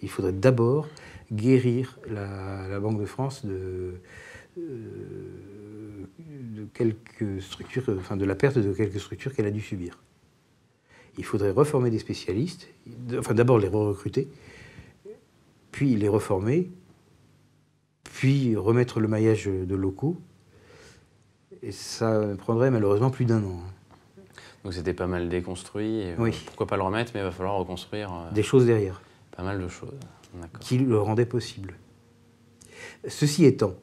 [0.01, 0.87] Il faudrait d'abord
[1.31, 3.93] guérir la, Banque de France de,
[4.57, 9.99] euh, de quelques structures, enfin de la perte de quelques structures qu'elle a dû subir.
[11.17, 12.67] Il faudrait reformer des spécialistes,
[13.17, 14.27] enfin d'abord les recruter,
[15.71, 16.71] puis les reformer,
[18.03, 20.17] puis remettre le maillage de locaux.
[21.61, 23.61] Et ça prendrait malheureusement plus d'un an.
[24.63, 26.03] Donc c'était pas mal déconstruit.
[26.03, 26.31] Euh, oui.
[26.45, 28.13] Pourquoi pas le remettre, mais il va falloir reconstruire.
[28.13, 29.01] Euh, des choses derrière.
[29.35, 29.93] Pas mal de choses.
[30.59, 31.75] Qui le rendaient possible.
[33.07, 33.75] Ceci étant,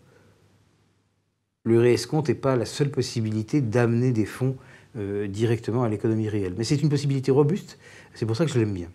[1.64, 4.57] le réescompte n'est pas la seule possibilité d'amener des fonds
[4.97, 6.55] euh, directement à l'économie réelle.
[6.57, 7.79] Mais c'est une possibilité robuste,
[8.14, 8.88] c'est pour ça que je l'aime bien.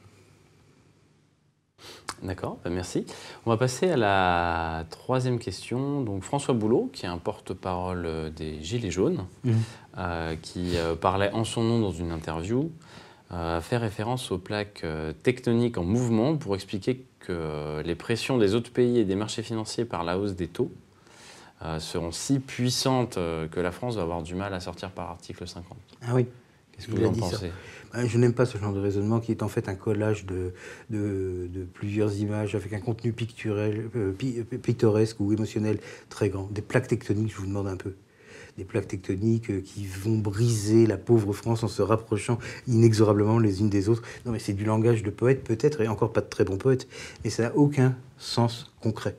[2.24, 3.06] D'accord, bah, merci.
[3.46, 6.02] On va passer à la troisième question.
[6.02, 9.52] Donc François Boulot, qui est un porte-parole des Gilets jaunes, mmh.
[9.98, 12.72] Euh, qui euh, parlait en son nom dans une interview,
[13.32, 14.86] a fait référence aux plaques
[15.24, 19.84] tectoniques en mouvement pour expliquer que les pressions des autres pays et des marchés financiers
[19.84, 20.72] par la hausse des taux
[21.62, 25.10] euh, seront si puissantes euh, que la France va avoir du mal à sortir par
[25.10, 25.78] article 50.
[26.02, 26.26] Ah oui.
[26.74, 27.50] Qu'est-ce que vous en pensez?
[27.94, 30.54] Bah, Je n'aime pas ce genre de raisonnement qui est en fait un collage de,
[30.90, 35.80] de, plusieurs images avec un contenu picturel, euh, pittoresque ou émotionnel
[36.10, 36.52] très grand.
[36.52, 37.96] Des plaques tectoniques, je vous demande un peu
[38.58, 43.70] des plaques tectoniques qui vont briser la pauvre France en se rapprochant inexorablement les unes
[43.70, 44.04] des autres.
[44.26, 46.88] Non, mais c'est du langage de poète peut-être, et encore pas de très bon poète,
[47.24, 49.18] mais ça n'a aucun sens concret.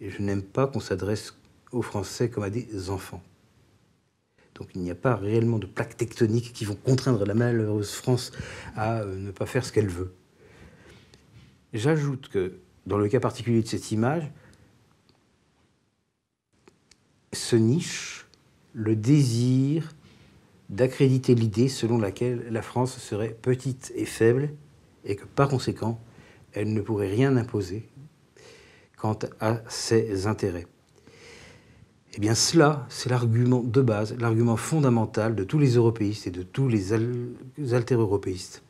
[0.00, 1.34] Et je n'aime pas qu'on s'adresse
[1.72, 3.22] aux Français comme à des enfants.
[4.54, 8.30] Donc il n'y a pas réellement de plaques tectoniques qui vont contraindre la malheureuse France
[8.76, 10.14] à euh, ne pas faire ce qu'elle veut.
[11.72, 14.30] J'ajoute que dans le cas particulier de cette image,
[17.34, 18.26] se niche
[18.72, 19.92] le désir
[20.70, 24.50] d'accréditer l'idée selon laquelle la France serait petite et faible
[25.04, 26.00] et que par conséquent,
[26.52, 27.88] elle ne pourrait rien imposer
[28.96, 30.66] quant à ses intérêts.
[32.16, 36.42] Eh bien cela, c'est l'argument de base, l'argument fondamental de tous les européistes et de
[36.42, 36.92] tous les,
[37.74, 38.62] alter-européistes.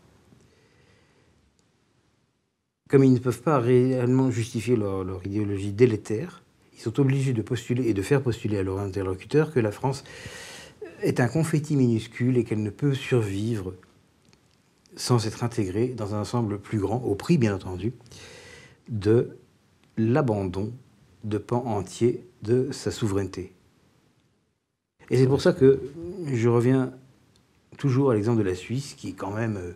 [2.88, 6.43] Comme ils ne peuvent pas réellement justifier leur, leur, idéologie délétère,
[6.84, 10.04] sont obligés de postuler et de faire postuler à leur interlocuteur que la France
[11.02, 13.74] est un confetti minuscule et qu'elle ne peut survivre
[14.96, 17.92] sans être intégrée dans un ensemble plus grand, au prix bien entendu,
[18.88, 19.36] de
[19.96, 20.72] l'abandon
[21.24, 23.52] de pans entiers de sa souveraineté.
[25.10, 25.80] Et c'est pour ça que
[26.32, 26.92] je reviens
[27.78, 29.72] toujours à l'exemple de la Suisse, qui est quand même euh,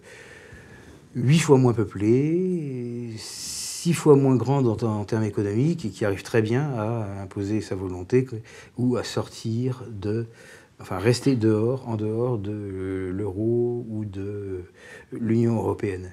[1.14, 3.14] huit fois moins peuplée,
[3.78, 7.76] six fois moins grande en, termes économiques, et qui arrive très bien à imposer sa
[7.76, 8.26] volonté
[8.76, 10.26] ou à sortir de,
[10.80, 14.64] enfin rester dehors, en dehors de l'euro ou de
[15.12, 16.12] l'Union européenne.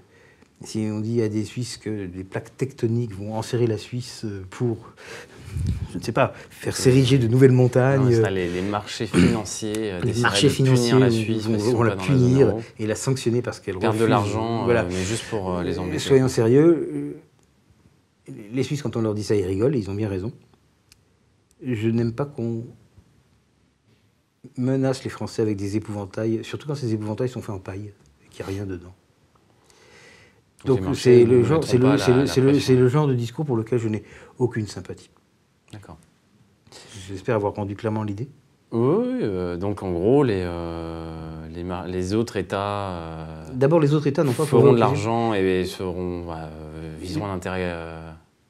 [0.63, 4.43] Si on dit à des Suisses que les plaques tectoniques vont enserrer la Suisse euh,
[4.51, 4.77] pour,
[5.91, 8.09] je ne sais pas, faire s'ériger de nouvelles montagnes.
[8.31, 12.95] les, marchés financiers, euh, les marchés financiers punir la Suisse, vont, la punir et la
[12.95, 14.83] sanctionner parce qu'elle perd de l'argent, voilà.
[14.83, 15.99] mais juste pour les embêter.
[15.99, 17.17] Soyons sérieux,
[18.27, 20.31] les Suisses, quand on leur dit ça, ils rigolent, ils ont bien raison.
[21.63, 22.65] Je n'aime pas qu'on
[24.57, 27.93] menace les Français avec des épouvantails, surtout quand ces épouvantails sont faits en paille
[28.25, 28.93] et qu'il n'y a rien dedans.
[30.65, 34.03] Donc c'est le, genre, le, le, genre de discours pour lequel je n'ai
[34.39, 35.11] aucune sympathie.
[35.71, 35.97] D'accord.
[37.07, 38.27] J'espère avoir rendu clairement l'idée.
[38.71, 42.89] Oui, euh, donc en gros, les, euh, les, les, autres États.
[42.89, 46.25] Euh, D'abord, les autres États n'ont pas feront de l'argent et seront,
[46.99, 47.71] viseront un intérêt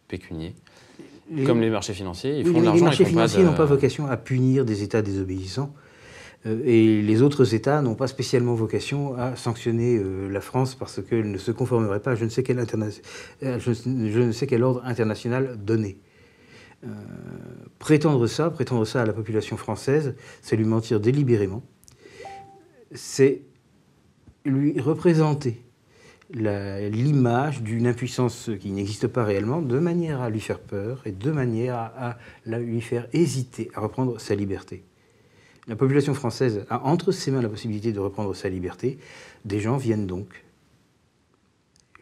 [0.08, 0.56] pécunier.
[1.46, 2.76] Comme les marchés financiers, ils font de l'argent.
[2.76, 5.74] Les marchés financiers n'ont pas vocation à punir des États désobéissants.
[6.46, 11.02] Euh, et les autres États n'ont pas spécialement vocation à sanctionner euh, la France parce
[11.02, 14.64] qu'elle ne se conformerait pas à je ne sais quel, euh, je ne sais quel
[14.64, 15.98] ordre international donné.
[17.80, 21.64] prétendre ça, prétendre ça à la population française, c'est lui mentir délibérément.
[22.94, 23.42] C'est
[24.46, 25.65] lui représenter
[26.32, 31.32] l'image d'une impuissance qui n'existe pas réellement, de manière à lui faire peur et de
[31.32, 34.84] manière à, lui faire hésiter à reprendre sa liberté.
[35.68, 39.00] La population française a entre ses mains la possibilité de reprendre sa liberté.
[39.46, 40.44] Des gens viennent donc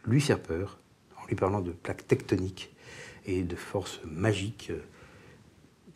[0.05, 0.79] lui faire peur
[1.21, 2.73] en lui parlant de plaques tectoniques
[3.25, 4.81] et de forces magiques euh,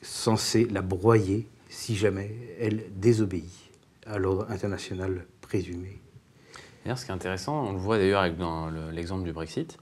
[0.01, 3.51] censées la broyer si jamais elle désobéit
[4.05, 5.96] à l'ordre international présumé
[6.95, 9.77] ce qui est intéressant, on le voit d'ailleurs dans l'exemple du Brexit,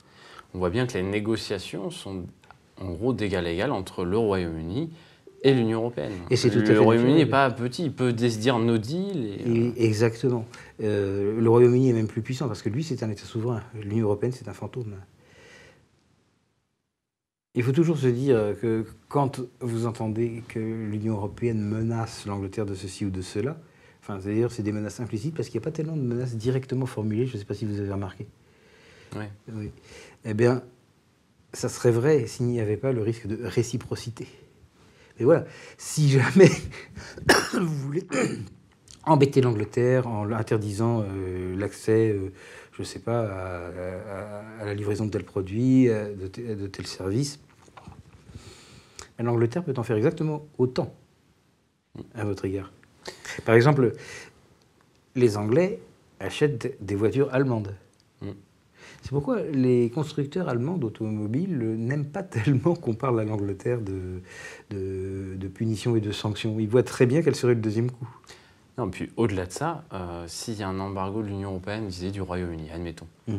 [0.54, 2.24] on voit bien que les négociations sont
[2.82, 4.90] en gros d'égal à égal entre le Royaume-Uni
[5.44, 6.14] et l'Union européenne.
[6.30, 9.38] Et c'est tout le Royaume-Uni n'est pas petit, il peut se dire no deal.
[9.46, 10.46] Euh, exactement.
[10.82, 13.62] Euh, le Royaume-Uni est même plus puissant parce que lui, c'est un État souverain.
[13.76, 14.96] L'Union européenne, c'est un fantôme.
[17.54, 22.76] Il faut toujours se dire que quand vous entendez que l'Union européenne menace l'Angleterre de
[22.76, 23.58] ceci ou de cela,
[24.08, 26.86] Enfin, c'est-à-dire, c'est des menaces implicites parce qu'il n'y a pas tellement de menaces directement
[26.86, 27.26] formulées.
[27.26, 28.28] Je ne sais pas si vous avez remarqué.
[29.16, 29.72] Oui.
[30.26, 30.62] Eh bien,
[31.54, 34.28] ça serait vrai s'il n'y avait pas le risque de réciprocité.
[35.18, 35.46] Mais voilà,
[35.80, 36.52] si jamais
[37.54, 38.04] vous voulez
[39.06, 42.32] embêter l'Angleterre en interdisant euh, l'accès, euh,
[42.74, 43.24] je ne sais pas,
[44.60, 47.40] à, la livraison de tel produit, de, de tel service,
[49.18, 50.94] l'Angleterre peut en faire exactement autant
[52.14, 52.72] à votre égard.
[53.46, 53.94] Par exemple,
[55.16, 55.80] les Anglais
[56.20, 57.76] achètent des voitures allemandes.
[58.22, 58.30] Mm.
[59.02, 64.22] C'est pourquoi les constructeurs allemands d'automobiles n'aiment pas tellement qu'on parle à l'Angleterre de,
[64.72, 66.60] de, punitions et de sanctions.
[66.60, 68.08] Ils voient très bien quel serait le deuxième coup.
[68.78, 72.12] Non, puis au-delà de ça, euh, s'il y a un embargo de l'Union européenne disait
[72.12, 73.36] du Royaume-Uni, admettons, mm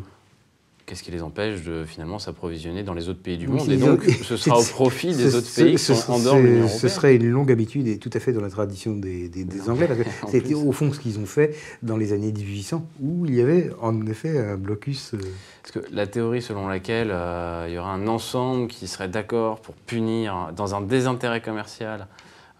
[0.87, 3.69] qu'est-ce qui les empêche de finalement s'approvisionner dans les autres pays du monde?
[3.69, 6.61] Et donc, ce sera au profit des autres pays qui sont en dehors de l'Union
[6.61, 6.79] européenne.
[6.79, 9.29] Ce serait une longue habitude et tout à fait dans la tradition des,
[9.69, 13.27] Anglais, parce que c'était au fond ce qu'ils ont fait dans les années 1800, où
[13.27, 15.15] il y avait en effet un blocus.
[15.15, 15.19] Euh,
[15.63, 19.61] parce que la théorie selon laquelle euh, il y aura un ensemble qui serait d'accord
[19.61, 22.07] pour punir, dans un désintérêt commercial,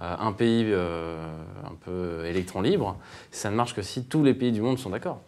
[0.01, 2.99] euh, un pays un peu électron libre,
[3.31, 5.23] ça ne marche que si tous les pays du monde sont d'accord.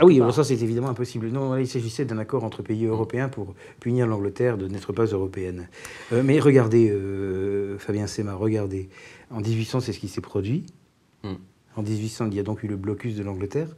[0.00, 1.28] Ah oui, ça c'est évidemment impossible.
[1.28, 5.68] Non, il s'agissait d'un accord entre pays européens pour punir l'Angleterre de n'être pas européenne.
[6.12, 8.88] Euh, mais regardez, euh, Fabien Sema, regardez.
[9.30, 10.66] En 1800, c'est ce qui s'est produit.
[11.22, 11.34] Hmm.
[11.76, 13.68] En 1800, il y a donc eu le blocus de l'Angleterre.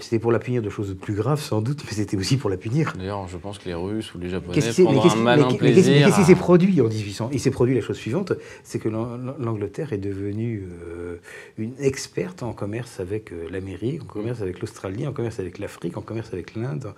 [0.00, 2.56] C'était pour la punir de choses plus graves, sans doute, mais c'était aussi pour la
[2.56, 2.94] punir.
[2.96, 5.92] D'ailleurs, je pense que les Russes ou les Japonais prendront un malin mais, plaisir.
[5.92, 8.88] Mais qu'est-ce qui s'est produit en 1800 Il s'est produit la chose suivante, c'est que
[8.88, 11.16] l'Angleterre est devenue euh,
[11.58, 15.96] une experte en commerce avec euh, l'Amérique, en commerce avec l'Australie, en commerce avec l'Afrique,
[15.96, 16.92] en commerce avec l'Inde.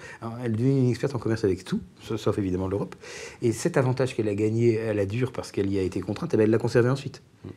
[0.44, 2.94] Elle est devenue une experte en commerce avec tout, sauf évidemment l'Europe.
[3.42, 6.32] Et cet avantage qu'elle a gagné à la dure parce qu'elle y a été contrainte,
[6.34, 7.22] eh ben, elle l'a conservé ensuite.
[7.44, 7.48] Mm.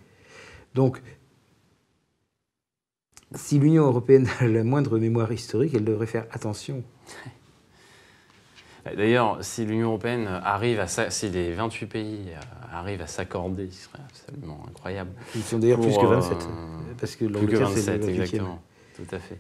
[0.76, 1.02] Donc,
[3.36, 6.84] si l'Union européenne a la moindre mémoire historique, elle devrait faire attention.
[8.96, 12.40] D'ailleurs, si l'Union européenne arrive à si les 28 pays euh,
[12.72, 15.12] arrivent à s'accorder, ce serait absolument incroyable.
[15.36, 16.46] Ils sont d'ailleurs plus que 27, euh,
[16.98, 18.62] parce que l'Angleterre c'est le exactement,
[18.96, 19.40] tout à fait.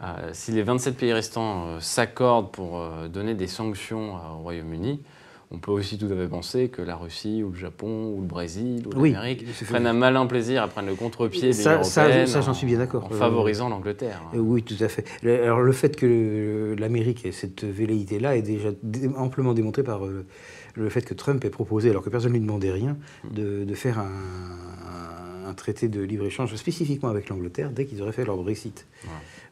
[0.00, 5.02] Euh, si les 27 pays restants s'accordent pour donner des sanctions au Royaume-Uni,
[5.50, 8.26] on peut aussi tout à fait penser que la Russie ou le Japon ou le
[8.26, 12.40] Brésil ou l'Amérique prennent un malin plaisir à prendre le contre-pied des ça, ça, ça
[12.42, 13.06] j'en suis bien d'accord.
[13.06, 14.20] En favorisant l'Angleterre.
[14.34, 15.06] Euh, oui, tout à fait.
[15.24, 18.68] Alors le fait que l'Amérique ait cette velléité-là est déjà
[19.16, 20.26] amplement démontré par euh,
[20.74, 22.98] le fait que Trump ait proposé, alors que personne ne lui demandait rien,
[23.30, 28.86] de, faire un, traité de libre-échange spécifiquement avec l'Angleterre dès qu'ils auraient fait leur Brexit.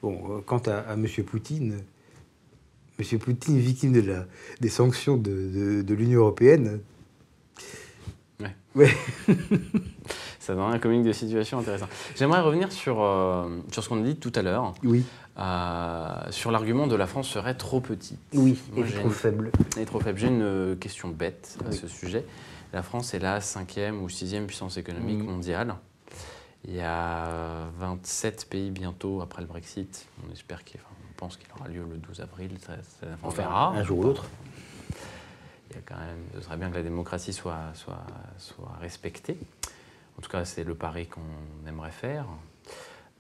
[0.03, 1.07] Bon, euh, quant à, à M.
[1.25, 1.79] Poutine,
[2.99, 3.19] M.
[3.19, 4.27] Poutine, victime de la,
[4.61, 6.81] des sanctions de, de, l'Union européenne.
[8.41, 8.55] Ouais.
[8.75, 8.91] ouais.
[10.39, 11.89] Ça donne un comique de situation intéressant.
[12.15, 14.75] J'aimerais revenir sur, euh, sur ce qu'on a dit tout à l'heure.
[14.85, 15.05] Oui.
[15.39, 18.21] Euh, sur l'argument de la France serait trop petite.
[18.33, 19.51] Oui, et trop faible.
[19.77, 20.19] Et trop faible.
[20.19, 22.25] J'ai une euh, question bête à ce sujet.
[22.73, 25.75] La France est la cinquième ou sixième puissance économique mondiale.
[26.65, 30.07] Il y a 27 pays bientôt après le Brexit.
[30.27, 32.59] On espère qu'il y ait pense qu'il aura lieu le 12 avril.
[33.23, 33.69] on verra.
[33.71, 34.27] Un jour ou l'autre.
[35.71, 38.05] Il y a quand même, ce serait bien que la démocratie soit, soit,
[38.39, 39.39] soit respectée.
[40.19, 42.27] En tout cas, c'est le pari qu'on aimerait faire.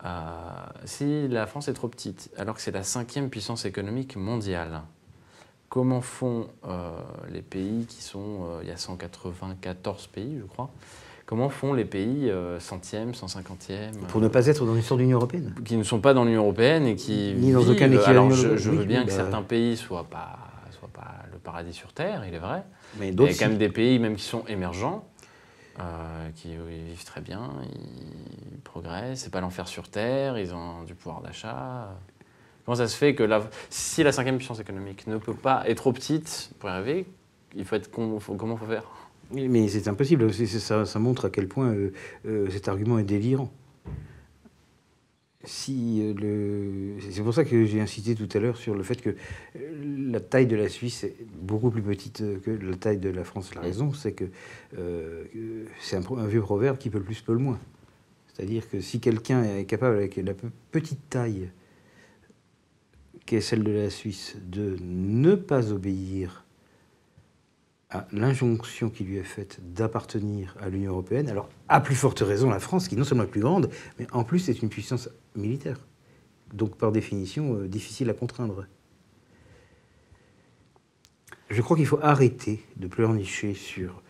[0.04, 0.50] Euh,
[0.84, 4.82] si la France est trop petite, alors que c'est la cinquième puissance économique mondiale,
[5.68, 6.98] comment font euh,
[7.30, 10.70] les pays qui sont, euh, il y a 194 pays, je crois,
[11.26, 15.18] Comment font les pays euh, centièmes, 150e Pour ne pas être dans l'histoire de l'Union
[15.18, 17.34] européenne Qui ne sont pas dans l'Union européenne et qui.
[17.36, 20.38] Ni dans aucun Alors, je, je veux bien que bah certains pays ne soient pas,
[20.70, 22.62] soient pas le paradis sur Terre, il est vrai.
[23.00, 25.04] Mais il y a quand même des pays, même qui sont émergents,
[25.80, 30.94] euh, qui vivent très bien, ils progressent, c'est pas l'enfer sur Terre, ils ont du
[30.94, 31.88] pouvoir d'achat.
[32.64, 35.78] Comment ça se fait que la, si la cinquième puissance économique ne peut pas être
[35.78, 37.06] trop petite pour y arriver,
[37.56, 38.84] il faut être comment il faut faire?
[39.32, 40.32] Mais c'est impossible.
[40.32, 41.92] Ça, montre à quel point euh,
[42.26, 43.52] euh, cet argument est délirant.
[45.68, 46.98] Euh.
[47.10, 49.14] C'est pour ça que j'ai insisté tout à l'heure sur le fait que
[49.54, 53.54] la taille de la Suisse est beaucoup plus petite que la taille de la France.
[53.54, 54.24] La raison, c'est que
[55.80, 57.60] c'est un, un, vieux proverbe qui peut le plus, peut le moins.
[58.34, 60.34] C'est-à-dire que si quelqu'un est capable, avec la
[60.72, 61.48] petite taille
[63.24, 66.45] qui est celle de la Suisse, de ne pas obéir
[67.90, 72.50] à l'injonction qui lui est faite d'appartenir à l'Union européenne, alors à plus forte raison
[72.50, 75.78] la France, qui non seulement est plus grande, mais en plus est une puissance militaire.
[76.52, 78.66] Donc par définition, euh, difficile à contraindre.
[81.48, 84.02] Je crois qu'il faut arrêter de pleurnicher sur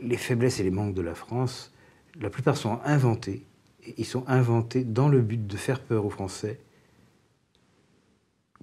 [0.00, 1.72] les faiblesses et les manques de la France
[2.20, 3.44] la plupart sont inventés.
[3.96, 6.60] ils sont inventés dans le but de faire peur aux Français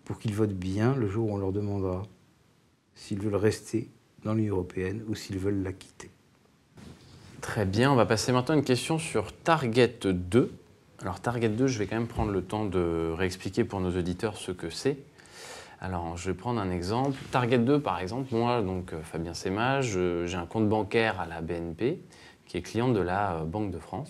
[0.03, 2.03] pour qu'ils votent bien le jour où on leur demandera
[2.93, 3.89] s'ils veulent rester
[4.23, 6.09] dans l'Union européenne ou s'ils veulent la quitter.
[7.41, 10.51] Très bien, on va passer maintenant à une question sur Target 2.
[11.01, 14.37] Alors Target 2, je vais quand même prendre le temps de réexpliquer pour nos auditeurs
[14.37, 14.97] ce que c'est.
[15.81, 17.17] Alors, je vais prendre un exemple.
[17.31, 21.41] Target 2, par exemple, moi, donc euh, Fabien Semage, j'ai un compte bancaire à la
[21.41, 21.99] BNP
[22.45, 24.09] qui est cliente de la euh, Banque de France.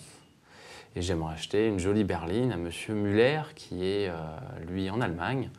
[0.94, 4.14] Et j'aimerais acheter une jolie berline à Monsieur Muller, qui est, euh,
[4.68, 5.50] lui, en Allemagne,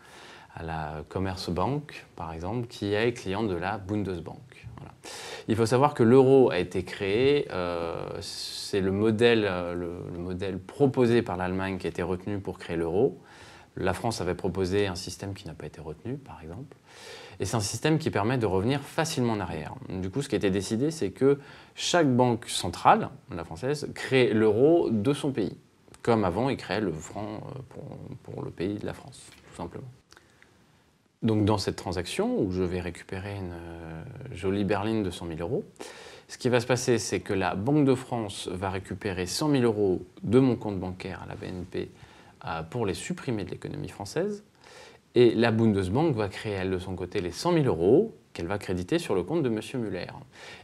[0.55, 4.67] à la Commerzbank, par exemple, qui est client de la Bundesbank.
[5.47, 11.21] Il faut savoir que l'euro a été créé, euh, c'est le modèle, le, modèle proposé
[11.21, 13.19] par l'Allemagne qui a été retenu pour créer l'euro.
[13.77, 16.77] La France avait proposé un système qui n'a pas été retenu, par exemple.
[17.39, 19.75] Et c'est un système qui permet de revenir facilement en arrière.
[19.89, 21.39] Du coup, ce qui a été décidé, c'est que
[21.75, 25.57] chaque banque centrale, la française, crée l'euro de son pays.
[26.01, 27.77] Comme avant, il créait le franc euh,
[28.23, 29.87] pour, le pays de la France, tout simplement.
[31.25, 34.03] Donc dans cette transaction, où je vais récupérer une euh,
[34.35, 35.63] jolie berline de 100 000 euros,
[36.27, 39.63] ce qui va se passer, c'est que la Banque de France va récupérer 100 000
[39.63, 41.89] euros de mon compte bancaire à la BNP
[42.45, 44.43] euh, pour les supprimer de l'économie française.
[45.15, 48.59] Et la Bundesbank va créer, elle, de son côté, les 100 000 euros qu'elle va
[48.59, 49.59] créditer sur le compte de M.
[49.81, 50.05] Muller.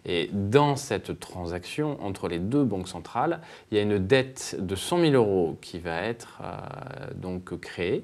[0.05, 3.39] Et dans cette transaction entre les deux banques centrales,
[3.71, 8.03] il y a une dette de 100 000 euros qui va être euh, donc créée.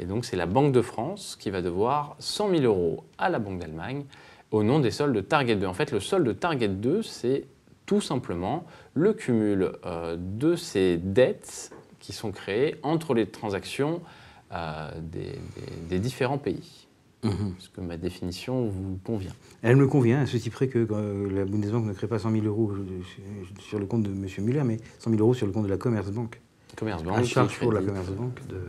[0.00, 3.38] Et donc c'est la Banque de France qui va devoir 100 000 euros à la
[3.38, 4.04] Banque d'Allemagne
[4.50, 5.66] au nom des soldes Target 2.
[5.66, 7.44] En fait, le solde Target 2, c'est
[7.86, 14.00] tout simplement le cumul euh, de ces dettes qui sont créées entre les transactions
[14.52, 16.81] euh, des, différents pays.
[17.22, 17.54] Mhm.
[17.56, 21.44] Est-ce que ma définition vous convient Elle me convient, à ceci près que euh, la
[21.44, 22.82] Bundesbank ne crée pas 100 000 euros euh,
[23.60, 24.26] sur le compte de M.
[24.44, 26.40] Müller, mais 100 000 euros sur le compte de la Commerzbank.
[26.76, 27.18] Commerzbank.
[27.18, 28.60] À charge pour la Commerzbank de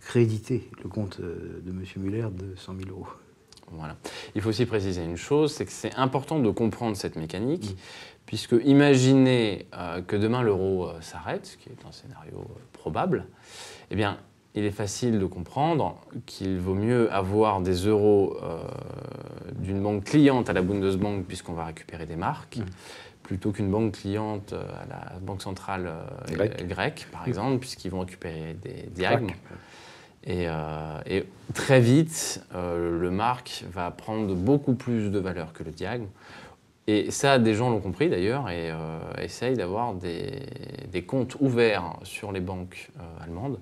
[0.00, 1.82] créditer le compte de M.
[1.96, 3.08] Müller de 100 000 euros.
[3.72, 3.96] Voilà.
[4.34, 7.76] Il faut aussi préciser une chose, c'est que c'est important de comprendre cette mécanique,
[8.24, 9.66] puisque imaginez
[10.06, 13.26] que demain l'euro s'arrête, ce qui est un scénario probable,
[13.90, 14.16] eh bien,
[14.54, 18.58] il est facile de comprendre qu'il vaut mieux avoir des euros euh,
[19.54, 22.64] d'une banque cliente à la Bundesbank, puisqu'on va récupérer des marques, mm.
[23.22, 27.28] plutôt qu'une banque cliente euh, à la Banque centrale euh, grecque, par mm.
[27.28, 29.30] exemple, puisqu'ils vont récupérer des diagmes.
[30.24, 30.46] Et,
[31.06, 31.24] et,
[31.54, 36.06] très vite, le marque va prendre beaucoup plus de valeur que le diagme.
[36.86, 38.70] Et ça, des gens l'ont compris d'ailleurs et
[39.22, 40.42] essayent d'avoir des,
[40.92, 42.90] des, comptes ouverts sur les banques
[43.22, 43.58] allemandes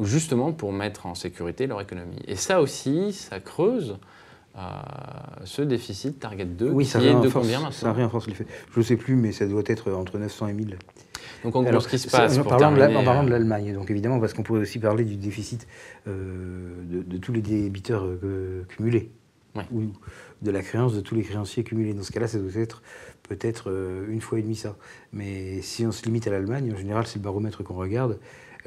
[0.00, 2.18] justement pour mettre en sécurité leur économie.
[2.26, 3.98] Et ça aussi, ça creuse
[4.56, 4.60] euh,
[5.44, 8.46] ce déficit Target 2 oui, qui est de combien maintenant Ça renforce l'effet.
[8.72, 10.78] Je ne sais plus, mais ça doit être entre 900 et 1000.
[11.44, 12.38] Donc en gros, ce qui se passe...
[12.38, 15.04] En parlant, de, en parlant de euh, l'Allemagne, donc évidemment, parce qu'on pourrait aussi parler
[15.04, 15.68] du déficit
[16.08, 18.04] euh, de, tous les débiteurs
[18.68, 19.12] cumulés,
[19.72, 19.82] ou
[20.42, 21.94] de la créance de tous les créanciers cumulés.
[21.94, 22.82] Dans ce cas-là, ça doit être
[23.28, 23.70] peut-être
[24.08, 24.76] une fois et demi ça.
[25.12, 28.18] Mais si on se limite à l'Allemagne, en général, c'est le baromètre qu'on regarde,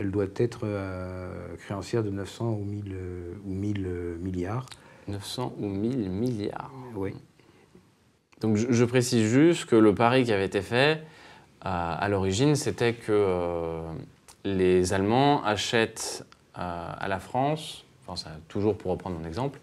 [0.02, 4.66] elle doit être euh, créancière de 900 ou 1000, euh, ou 1000 euh, milliards.
[5.08, 6.72] 900 ou 1000 milliards.
[6.96, 7.14] Oui.
[8.40, 11.04] Donc je, précise juste que le pari qui avait été fait
[11.64, 13.82] à l'origine, c'était que
[14.44, 16.26] les Allemands achètent
[16.56, 19.60] à la France, enfin ça, toujours pour reprendre mon exemple,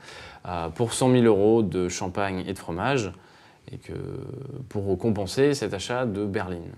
[0.76, 3.11] pour 100 000 euros de champagne et de fromage,
[3.72, 3.95] et que
[4.68, 6.70] pour compenser cet achat de berline.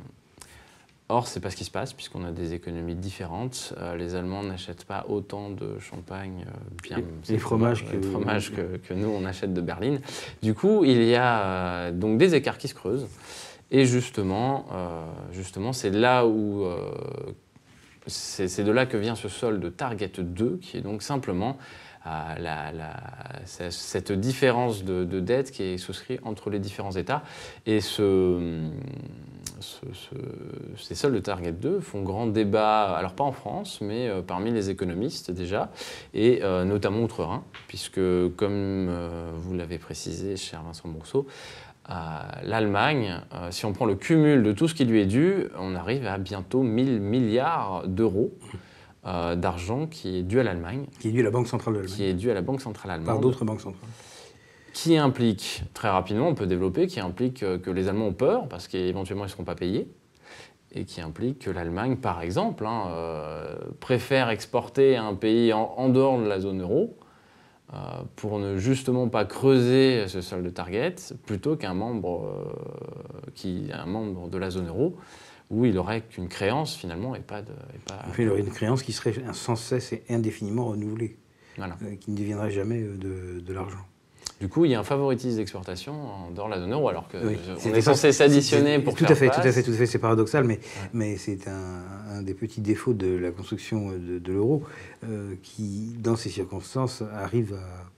[1.11, 3.74] Or, c'est pas ce qui se passe, puisqu'on a des économies différentes.
[3.78, 6.52] Euh, les Allemands n'achètent pas autant de champagne, euh,
[6.84, 6.98] bien
[7.28, 8.00] les, fromages, que...
[8.00, 9.98] fromages que, nous, on achète de Berlin.
[10.40, 13.08] Du coup, il y a euh, donc des écarts qui se creusent.
[13.72, 14.66] Et justement,
[15.30, 16.66] justement c'est là où
[18.08, 21.56] c'est de là que vient ce solde Target 2, qui est donc simplement
[22.04, 22.72] la,
[23.46, 27.22] cette différence de, dette qui est souscrite entre les différents États.
[27.64, 28.61] Et ce,
[29.61, 34.50] ces soldes de Target 2 font grand débat, alors pas en France, mais euh, parmi
[34.50, 35.70] les économistes déjà,
[36.14, 38.00] et euh, notamment outre-Rhin, puisque
[38.36, 41.26] comme euh, vous l'avez précisé, cher Vincent Bourseau,
[42.44, 46.06] l'Allemagne, si on prend le cumul de tout ce qui lui est dû, on arrive
[46.06, 48.32] à bientôt 1000 milliards d'euros.
[49.02, 50.84] D'argent qui est dû à l'Allemagne.
[51.00, 51.96] Qui est dû à la Banque centrale de l'Allemagne.
[51.96, 53.06] Qui est dû à la Banque centrale allemande.
[53.06, 53.88] Par d'autres banques centrales.
[54.72, 58.48] Qui implique, très rapidement, on peut développer, qui implique euh, que les Allemands ont peur
[58.48, 59.88] parce qu'éventuellement ils ne seront pas payés.
[60.72, 65.88] Et qui implique que l'Allemagne, par exemple, hein, euh, préfère exporter à un pays en,
[65.88, 66.96] dehors de la zone euro
[68.16, 72.52] pour ne justement pas creuser ce solde target plutôt qu'un membre,
[73.34, 74.96] qui, un membre de la zone euro
[75.50, 77.52] où il aurait qu'une créance finalement et pas de.
[77.86, 78.06] pas...
[78.18, 81.18] il aurait une créance qui serait sans cesse et indéfiniment renouvelée,
[81.56, 81.76] voilà.
[81.82, 83.84] Euh, qui ne deviendrait jamais euh, de, de l'argent.
[84.41, 85.95] Du coup, il y a un favoritisme d'exportation
[86.34, 89.41] dans la zone euro, alors qu'on on est, censé s'additionner pour tout à fait, tout
[89.41, 89.84] à fait, tout à fait.
[89.84, 90.61] C'est paradoxal, mais,
[90.95, 94.62] mais c'est un, des petits défauts de la construction de, l'euro
[95.05, 97.91] euh, qui, dans ces circonstances, arrive à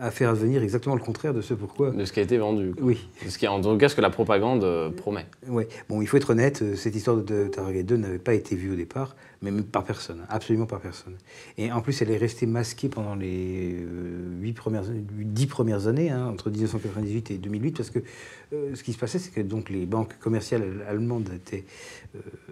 [0.00, 1.90] à, faire advenir exactement le contraire de ce pourquoi.
[1.90, 2.74] De ce qui a été vendu.
[2.80, 3.08] Oui.
[3.24, 5.26] De ce qui, en tout cas, ce que la propagande euh, promet.
[5.48, 5.64] Oui.
[5.88, 8.72] Bon, il faut être honnête, euh, cette histoire de Target 2 n'avait pas été vue
[8.72, 11.16] au départ, mais par personne, absolument par personne.
[11.56, 16.10] Et en plus, elle est restée masquée pendant les euh, 8 premières, 10 premières années,
[16.10, 18.00] hein, entre 1998 et 2008, parce que
[18.52, 21.64] euh, ce qui se passait, c'est que donc les banques commerciales allemandes étaient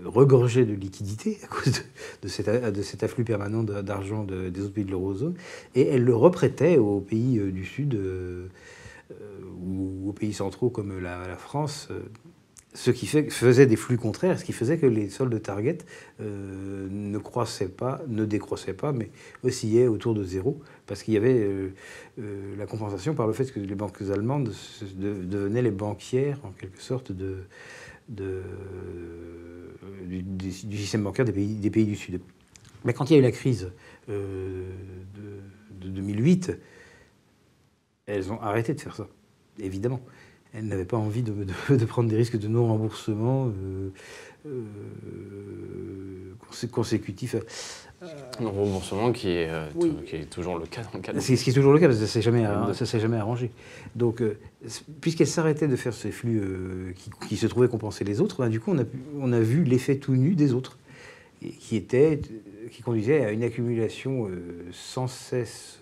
[0.04, 1.80] regorgées de liquidités à cause de,
[2.22, 5.34] de, cet, de cet, afflux permanent d'argent des autres pays de l'eurozone,
[5.74, 8.48] et elles le reprêtaient aux pays euh, du Sud euh,
[9.10, 9.14] euh,
[9.62, 11.88] ou aux pays centraux comme la, France
[12.76, 15.78] ce qui faisait des flux contraires, ce qui faisait que les soldes de Target
[16.20, 19.10] ne croissaient pas, ne décroissaient pas, mais
[19.42, 21.72] oscillaient autour de zéro, parce qu'il y avait
[22.58, 24.52] la compensation par le fait que les banques allemandes
[24.94, 27.32] devenaient les banquières, en quelque sorte, du,
[30.52, 32.20] système bancaire des pays, des pays, du Sud.
[32.84, 33.70] Mais quand il y a eu la crise
[34.06, 34.64] de,
[35.80, 36.52] de 2008,
[38.04, 39.08] elles ont arrêté de faire ça,
[39.58, 40.00] évidemment.
[40.56, 43.90] Elles n'avaient pas envie de, prendre des risques de non-remboursement euh,
[44.46, 46.32] euh,
[46.70, 47.36] consécutifs.
[48.40, 49.66] Non-remboursement qui, est, euh,
[50.06, 51.98] qui est toujours le cas dans le cas Ce qui est toujours le cas, parce
[51.98, 53.50] que ça ne s'est jamais, arrangé.
[53.96, 54.22] Donc,
[55.02, 56.94] puisqu'elles s'arrêtaient de faire ces flux
[57.28, 58.84] qui, se trouvaient compenser les autres, ben, du coup, on a,
[59.20, 60.78] on a vu l'effet tout nu des autres,
[61.60, 62.18] qui, était,
[62.70, 64.30] qui conduisait à une accumulation
[64.72, 65.80] sans cesse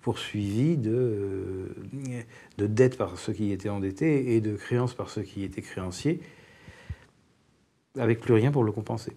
[0.00, 2.22] poursuivi de, euh,
[2.58, 6.20] de dettes par ceux qui étaient endettés et de créances par ceux qui étaient créanciers,
[7.98, 9.12] avec plus rien pour le compenser.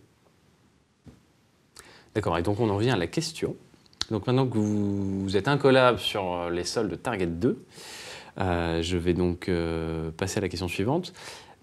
[2.13, 3.55] D'accord, et donc on en revient à la question.
[4.11, 7.65] Donc maintenant que vous, êtes incollable sur euh, les soldes Target 2,
[8.37, 9.49] euh, je vais donc
[10.17, 11.13] passer à la question suivante.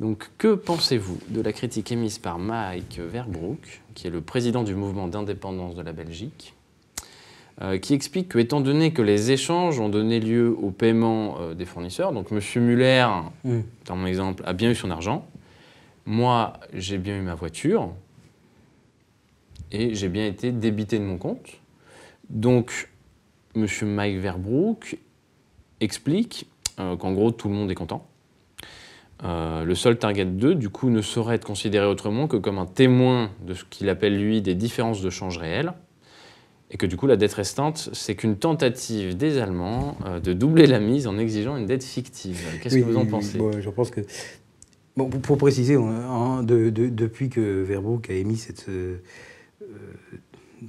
[0.00, 4.74] Donc, que pensez-vous de la critique émise par Mike Verbroek, qui est le président du
[4.74, 6.61] mouvement d'indépendance de la Belgique, euh,
[7.80, 11.64] qui explique que, étant donné que les échanges ont donné lieu au paiement euh, des
[11.64, 12.40] fournisseurs, donc M.
[12.62, 13.06] Muller,
[13.44, 13.60] mm.
[13.86, 15.26] dans mon exemple, a bien eu son argent,
[16.06, 17.92] moi, j'ai bien eu ma voiture,
[19.70, 21.60] et j'ai bien été débité de mon compte.
[22.28, 22.90] Donc,
[23.54, 23.66] M.
[23.82, 24.98] Mike Verbrook
[25.80, 26.46] explique
[26.80, 28.06] euh, qu'en gros, tout le monde est content.
[29.22, 33.30] le seul Target 2, du coup, ne saurait être considéré autrement que comme un témoin
[33.46, 35.74] de ce qu'il appelle, lui, des différences de change réelles
[36.72, 40.66] et que du coup la dette restante, c'est qu'une tentative des Allemands euh, de doubler
[40.66, 42.40] la mise en exigeant une dette fictive.
[42.62, 43.38] Qu'est-ce que vous en pensez?
[43.60, 44.00] Je pense que...
[44.96, 48.98] Bon, pour, préciser, depuis que Verbrook a émis cette euh,
[49.62, 49.66] euh,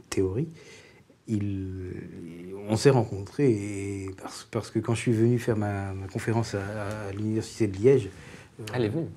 [0.10, 0.48] théorie,
[1.28, 1.92] il,
[2.70, 7.68] on s'est rencontrés parce, parce, que quand je suis venu faire ma, conférence à, l'université
[7.68, 8.10] de Liège...
[8.74, 9.08] Elle est venue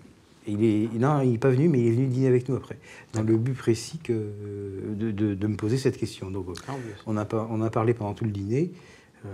[0.46, 2.78] il est, non, il n'est pas venu, mais il est venu dîner avec nous après,
[3.12, 4.12] dans le but précis que,
[4.94, 6.30] de, de, me poser cette question.
[6.30, 6.74] Donc, ah,
[7.06, 8.72] on, a, on a parlé pendant tout le dîner.
[9.24, 9.28] Euh,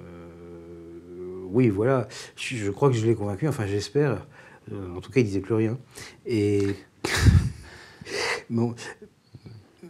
[0.00, 4.26] euh, oui, voilà, je, crois que je l'ai convaincu, enfin j'espère.
[4.72, 5.78] Euh, en tout cas, il disait plus rien.
[6.26, 6.74] Et
[8.50, 8.74] bon,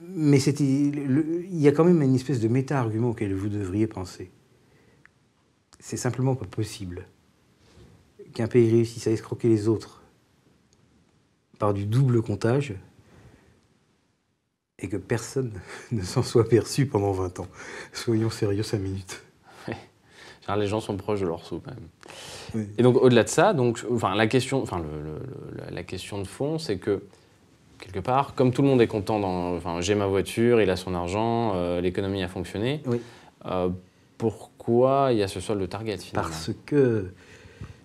[0.09, 4.31] mais c'était, il y a quand même une espèce de méta-argument auquel vous devriez penser.
[5.81, 7.07] C'est simplement pas possible
[8.33, 10.04] qu'un pays réussisse à escroquer les autres
[11.65, 12.75] par du double comptage
[14.79, 15.51] et que personne
[15.93, 17.47] ne s'en soit perçu pendant 20 ans.
[17.95, 19.23] Soyons sérieux 5 minutes.
[20.59, 21.89] les gens sont proches de leur sou quand même.
[22.55, 22.67] Oui.
[22.77, 26.19] Et donc au-delà de ça, donc, enfin, la, question, enfin, le- le- le- la- question
[26.21, 27.03] de fond, c'est que
[27.79, 30.77] quelque part, comme tout le monde est content, dans, enfin, j'ai ma voiture, il a
[30.77, 33.01] son argent, euh, l'économie a fonctionné, Oui.
[33.47, 33.71] euh,
[34.19, 36.29] pourquoi il y a ce solde target finalement?
[36.29, 37.07] Parce que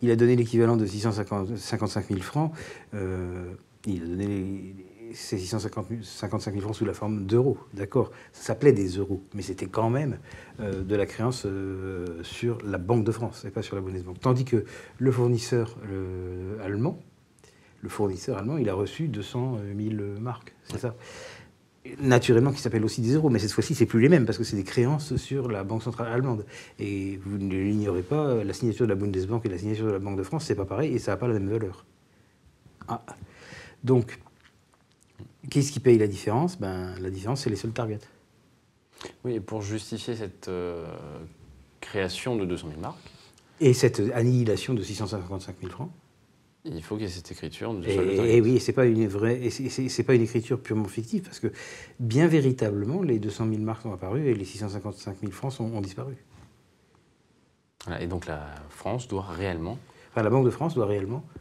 [0.01, 2.51] il a donné l'équivalent de 655 000 francs.
[2.93, 3.53] euh,
[3.85, 4.75] il a donné
[5.13, 9.65] ces 655 000 francs sous la forme d'euros, d'accord Ça s'appelait des euros, mais c'était
[9.65, 10.19] quand même
[10.59, 14.19] euh, de la créance euh, sur la Banque de France et pas sur la Bundesbank.
[14.19, 14.65] Tandis que
[14.99, 16.99] le fournisseur le- allemand,
[17.81, 20.95] le fournisseur allemand, il a reçu 200 000 marques, c'est ça
[22.01, 24.43] Naturellement, qui s'appellent aussi des euros, mais cette fois-ci, c'est plus les mêmes parce que
[24.43, 26.45] c'est des créances sur la Banque centrale allemande.
[26.77, 29.99] Et vous ne l'ignorez pas, la signature de la Bundesbank et la signature de la
[29.99, 31.85] Banque de France, c'est pas pareil et ça n'a pas la même valeur.
[32.89, 33.01] Ah.
[33.83, 34.19] Donc,
[35.49, 36.57] qu'est-ce qui paye la différence?
[36.59, 37.99] Ben, La différence, c'est les seuls targets.
[39.23, 40.85] Oui, et pour justifier cette euh,
[41.79, 42.97] création de 200 000 marques,
[43.61, 45.89] Et cette annihilation de 655 000 francs.
[46.65, 49.07] il faut qu'il y ait cette écriture de Et, et oui, et c'est pas une
[49.07, 51.47] vraie, et c'est- c'est c'est pas une écriture purement fictive parce que
[51.99, 55.81] bien véritablement, les 200 000 marques sont apparues et les 655 000 francs sont- ont
[55.81, 56.17] disparu.
[57.85, 59.77] Voilà, et donc la France doit réellement
[60.11, 61.38] Enfin, la Banque de France doit réellement 600,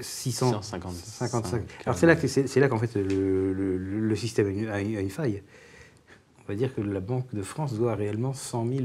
[0.00, 0.92] 655.
[0.92, 1.62] 55.
[1.86, 5.42] Alors c'est là c'est qu'en fait le, le- le système a une, a faille.
[6.46, 8.80] On va dire que la Banque de France doit réellement 100 000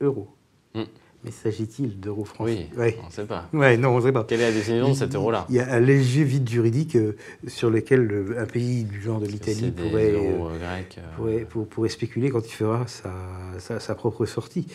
[0.00, 0.28] euros.
[0.74, 0.82] Mm.
[1.24, 2.98] Mais s'agit-il d'euros français Oui, Ouais.
[3.02, 3.48] on ne sait pas.
[3.52, 4.22] Ouais, non, on sait pas.
[4.24, 5.46] Quelle est la définition de cet euro-là?
[5.48, 7.16] Il y a un léger vide juridique euh,
[7.48, 11.66] sur lequel le- un pays du genre de l'Italie pourrait, euh, euh, euh, pourrait, pour-
[11.66, 13.12] pourrait spéculer quand il fera sa,
[13.58, 14.68] sa- sa propre sortie.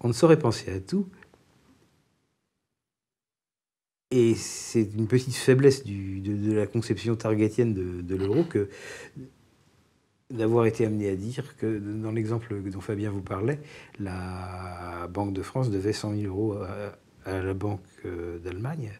[0.00, 1.06] On ne saurait penser à tout.
[4.10, 8.68] Et c'est une petite faiblesse du- de, de la conception targetienne de, de l'euro que
[10.30, 13.60] d'avoir été amené à dire que, dans l'exemple dont Fabien vous parlait,
[13.98, 16.96] la Banque de France devait 100 000 euros à,
[17.30, 18.90] à la Banque euh, d'Allemagne.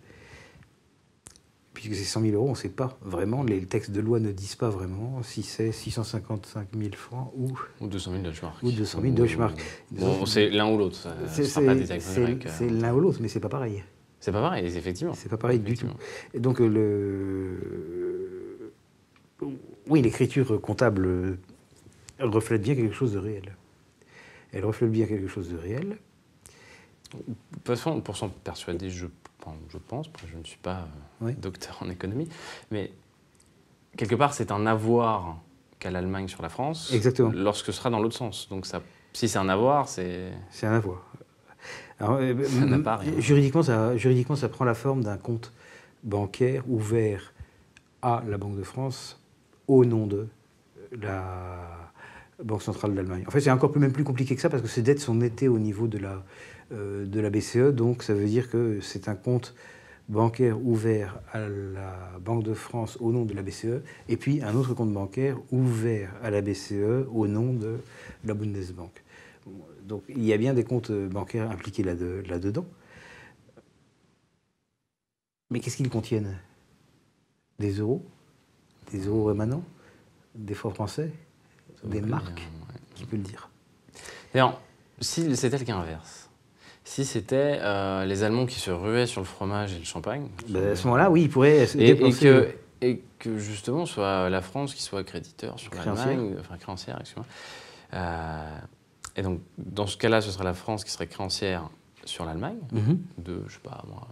[1.75, 4.31] Puisque ces 100 000 euros, on ne sait pas vraiment, les textes de loi ne
[4.33, 7.51] disent pas vraiment si c'est 655 000 francs ou
[7.81, 8.63] Ou 200 000 Deutschmark.
[8.63, 9.59] Ou 200 000 Deutschmark.
[9.91, 10.97] Bon, c'est l'un ou l'autre.
[10.97, 12.47] ça- C'est Ce sera pas des c'est- textes c'est- grecs.
[12.47, 12.51] euh.
[12.57, 13.83] c'est l'un ou l'autre, mais c'est pas pareil.
[14.25, 15.13] C'est pas pareil, effectivement.
[15.13, 15.87] C'est pas pareil du tout.
[16.33, 18.73] Et donc euh, le
[19.87, 21.37] oui, l'écriture comptable,
[22.17, 23.55] elle reflète bien quelque chose de réel.
[24.55, 25.99] Elle reflète bien quelque chose de réel.
[27.13, 29.05] De toute façon, pour s'en persuader, je,
[29.69, 30.89] je pense, je ne suis pas
[31.21, 31.35] euh, Oui.
[31.35, 32.31] docteur en économie,
[32.71, 32.93] mais
[33.99, 35.37] quelque part, c'est un avoir
[35.81, 37.31] qu'a l'Allemagne sur la France Exactement.
[37.35, 38.49] lorsque ce sera dans l'autre sens.
[38.49, 38.81] Donc ça,
[39.13, 40.33] si c'est un avoir, c'est...
[40.51, 41.13] C'est un avoir.
[42.01, 43.13] Alors, euh, Ça n'a m- pas rien.
[43.19, 45.53] Juridiquement ça, juridiquement, ça prend la forme d'un compte
[46.03, 47.33] bancaire ouvert
[48.03, 49.21] à la Banque de France
[49.69, 50.27] au nom de
[51.01, 51.91] la
[52.43, 53.25] Banque centrale d'Allemagne.
[53.27, 55.15] En fait, c'est encore plus, même plus compliqué que ça parce que ces dettes sont
[55.15, 56.23] nettées au niveau de la,
[56.73, 57.73] euh, de la BCE.
[57.73, 59.55] Donc, ça veut dire que c'est un compte
[60.09, 63.81] bancaire ouvert à la Banque de France au nom de la BCE
[64.11, 67.77] et puis un autre compte bancaire ouvert à la BCE au nom de
[68.27, 68.91] la Bundesbank.
[69.85, 72.67] Donc il y a bien des comptes bancaires impliqués là-de- là-dedans.
[75.51, 76.37] Mais qu'est-ce qu'ils contiennent?
[77.59, 78.05] Des euros?
[78.91, 79.63] Des euros rémanents
[80.35, 81.13] Des francs français?
[81.81, 82.39] Ça Des marques?
[82.41, 82.81] ouais.
[82.95, 83.49] Qui peut le dire?
[84.33, 84.61] D'ailleurs,
[85.01, 86.31] si c'était le cas inverse,
[86.83, 90.71] si c'était euh, les Allemands qui se ruaient sur le fromage et le champagne, Ben,
[90.73, 94.75] À ce moment-là, oui, ils pourraient se et, que, et que justement soit la France
[94.75, 97.27] qui soit créditeur sur l'Allemagne, enfin créancière, excuse-moi.
[97.95, 98.59] Euh,
[99.17, 101.69] et donc, dans ce cas-là, ce serait la France qui serait créancière
[102.05, 102.99] sur l'Allemagne, Mhm.
[103.19, 104.09] de, je sais pas moi,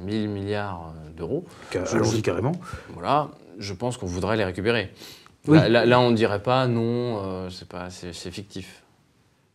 [0.00, 1.44] euh, 1000 milliards d'euros.
[1.72, 2.52] Ca- Je- Allons-y carrément.
[2.92, 4.90] Voilà, je pense qu'on voudrait les récupérer.
[5.48, 5.56] Oui.
[5.58, 8.82] Là, là- là, on ne dirait pas, non, euh, c'est pas, c'est fictif.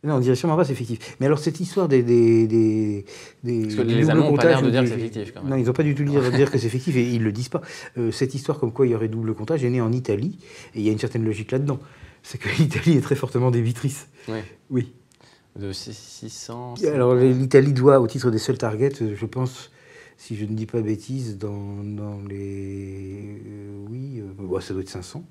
[0.04, 1.16] Non, on dirait sûrement pas, c'est fictif.
[1.20, 2.02] Mais alors, cette histoire des.
[2.02, 3.04] des, des,
[3.44, 5.50] des- Parce que les Allemands n'ont pas l'air de dire que c'est fictif, quand même.
[5.50, 7.30] Non, ils n'ont pas du tout dire, dire que c'est fictif et ils ne le
[7.30, 7.60] disent pas.
[7.98, 10.38] Euh, cette histoire comme quoi il y aurait double comptage est née en Italie
[10.74, 11.78] et il y a une certaine logique là-dedans.
[12.22, 14.08] C'est que l'Italie est très fortement débitrice.
[14.28, 14.38] Oui.
[14.70, 14.92] Oui.
[15.56, 16.74] De 600.
[16.86, 19.70] Alors l'Italie doit, au titre des seuls targets, euh, je pense,
[20.16, 23.38] si je ne dis pas bêtises, dans, dans les...
[23.46, 25.24] euh, oui, euh, ouais, ça doit être 500.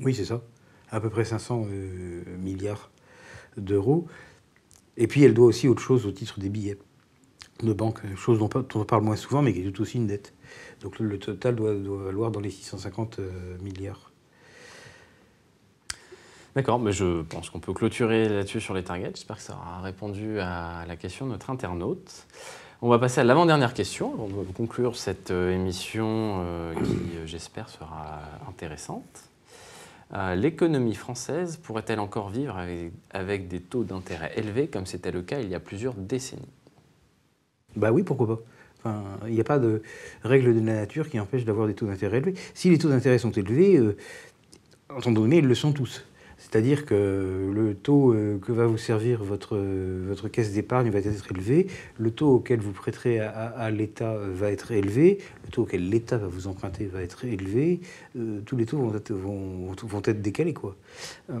[0.00, 0.42] Oui, c'est ça.
[0.90, 2.90] À peu près 500 euh, milliards
[3.56, 4.06] d'euros.
[4.96, 6.78] Et puis elle doit aussi autre chose au titre des billets
[7.62, 10.34] de banque, chose dont, on parle moins souvent, mais qui est tout aussi une dette.
[10.80, 14.11] Donc le, le total doit, doit valoir dans les 650 euh, milliards.
[16.54, 19.12] D'accord, mais je pense qu'on peut clôturer là-dessus sur les targets.
[19.14, 22.26] J'espère que ça aura répondu à la question de notre internaute.
[22.82, 27.26] On va passer à l'avant-dernière question avant de conclure cette euh, émission euh, qui, euh,
[27.26, 29.28] j'espère, sera intéressante.
[30.36, 32.62] L'économie française pourrait-elle encore vivre
[33.08, 36.42] avec, des taux d'intérêt élevés comme c'était le cas il y a plusieurs décennies?
[37.76, 38.42] Bah oui, pourquoi
[38.84, 39.02] pas.
[39.26, 39.82] il n'y a pas de
[40.22, 42.34] règle de la nature qui empêche d'avoir des taux d'intérêt élevés.
[42.52, 43.96] Si les taux d'intérêt sont élevés, euh,
[44.90, 46.04] entendons donné, ils le sont tous.
[46.42, 51.30] C'est-à-dire que le taux euh, que va vous servir votre, votre caisse d'épargne va être
[51.30, 51.68] élevé,
[51.98, 56.26] le taux auquel vous prêterez à, l'État va être élevé, le taux auquel l'État va
[56.26, 57.80] vous emprunter va être élevé,
[58.18, 60.52] euh, tous les taux vont être, vont, vont être décalés.
[60.52, 60.74] quoi.
[61.30, 61.38] Euh,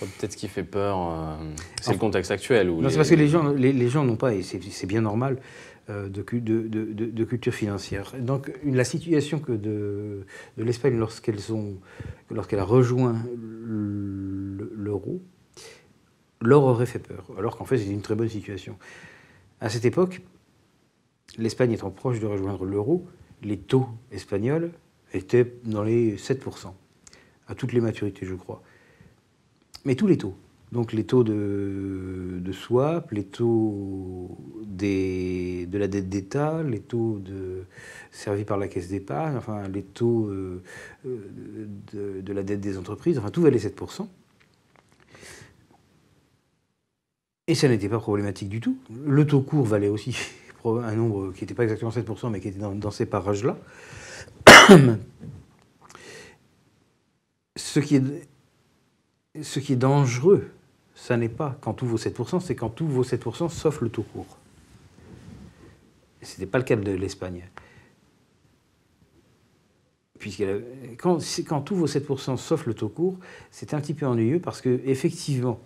[0.00, 1.38] peut-être ce qui fait peur,
[1.80, 2.68] c'est le contexte actuel.
[2.68, 5.38] non, c'est parce que les gens les, les gens n'ont pas, et c'est bien normal,
[5.88, 8.12] de, de, culture financière.
[8.18, 10.26] Donc la situation que de,
[10.56, 11.38] l'Espagne lorsqu'elle
[12.30, 13.14] lorsqu'elle a rejoint
[14.74, 15.22] l'euro,
[16.40, 18.76] leur aurait fait peur, alors qu'en fait c'est une très bonne situation.
[19.60, 20.22] À cette époque,
[21.38, 23.06] l'Espagne étant proche de rejoindre l'euro,
[23.42, 24.70] les taux espagnols
[25.12, 26.72] étaient dans les 7%,
[27.48, 28.62] à toutes les maturités je crois.
[29.84, 30.34] Mais tous les taux,
[30.72, 34.36] donc les taux de, swap, les taux
[34.76, 37.20] de la dette d'État, les taux
[38.10, 40.62] servis par la caisse d'épargne, enfin les taux euh,
[41.04, 44.06] de, de, la dette des entreprises, enfin tout valait 7%.
[47.48, 48.76] Et ça n'était pas problématique du tout.
[49.04, 50.16] Le taux court valait aussi
[50.64, 53.56] un nombre qui n'était pas exactement 7%, mais qui était dans, ces parages-là.
[57.56, 58.02] ce, qui est,
[59.40, 60.48] ce qui est dangereux,
[60.94, 64.02] ça n'est pas quand tout vaut 7%, c'est quand tout vaut 7% sauf le taux
[64.02, 64.38] court.
[66.26, 67.48] Ce n'était pas le cas de l'Espagne.
[70.98, 73.16] Quand, quand, tout vaut 7% sauf le taux court,
[73.52, 75.60] c'est un petit peu ennuyeux parce que effectivement,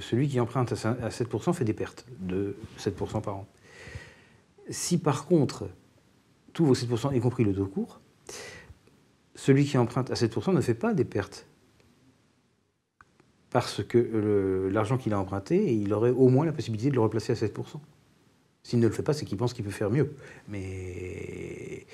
[0.00, 3.46] celui qui emprunte à 7% fait des pertes de 7% par an.
[4.68, 5.68] Si par contre
[6.52, 8.00] tout vaut 7%, y compris le taux court,
[9.34, 11.46] celui qui emprunte à 7% ne fait pas des pertes
[13.48, 17.32] parce que l'argent qu'il a emprunté, il aurait au moins la possibilité de le replacer
[17.32, 17.80] à 7%.
[18.64, 20.14] S'il ne le fait pas, c'est qu'il pense qu'il peut faire mieux.
[20.48, 21.84] Mais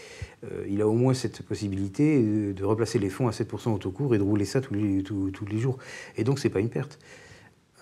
[0.44, 3.90] euh, il a au moins cette possibilité de, replacer les fonds à 7% au taux
[3.90, 5.78] court et de rouler ça tous les, jours.
[6.16, 6.98] Et donc, ce n'est pas une perte.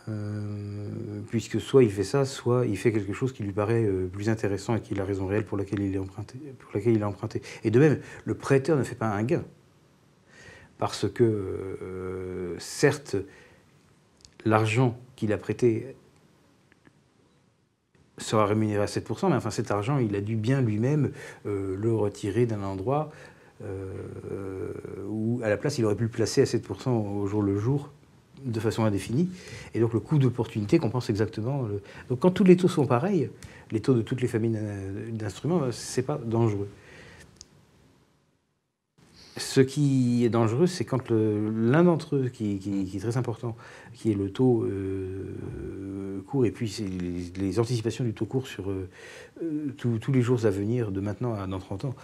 [0.08, 0.88] Euh,
[1.30, 4.28] puisque soit il fait ça, soit il fait quelque chose qui lui paraît euh, plus
[4.28, 7.02] intéressant et qui a la raison réelle pour laquelle, il est emprunté, pour laquelle il
[7.02, 7.42] a emprunté.
[7.64, 9.44] Et de même, le prêteur ne fait pas un gain.
[10.78, 13.16] Parce que, certes,
[14.44, 15.96] l'argent qu'il a prêté
[18.18, 21.10] sera rémunéré à 7%, mais enfin cet argent, il a dû bien lui-même
[21.46, 23.10] euh, le retirer d'un endroit
[23.64, 24.72] euh,
[25.08, 27.90] où, à la place, il aurait pu le placer à 7% au jour le jour,
[28.44, 29.28] de façon indéfinie.
[29.74, 31.66] Et donc le coût d'opportunité compense exactement.
[32.08, 33.30] Donc quand tous les taux sont pareils,
[33.70, 34.58] les taux de toutes les familles
[35.12, 36.68] d'instruments, c'est pas dangereux.
[39.38, 42.58] Ce qui est dangereux, c'est quand l'un d'entre eux, qui,
[42.94, 43.54] est très important,
[43.92, 46.74] qui est le taux euh, court, et puis
[47.36, 48.88] les, anticipations du taux court sur euh,
[49.42, 51.94] euh, tous les jours à venir, de maintenant à dans 30 ans,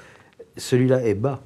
[0.58, 1.42] celui-là est bas,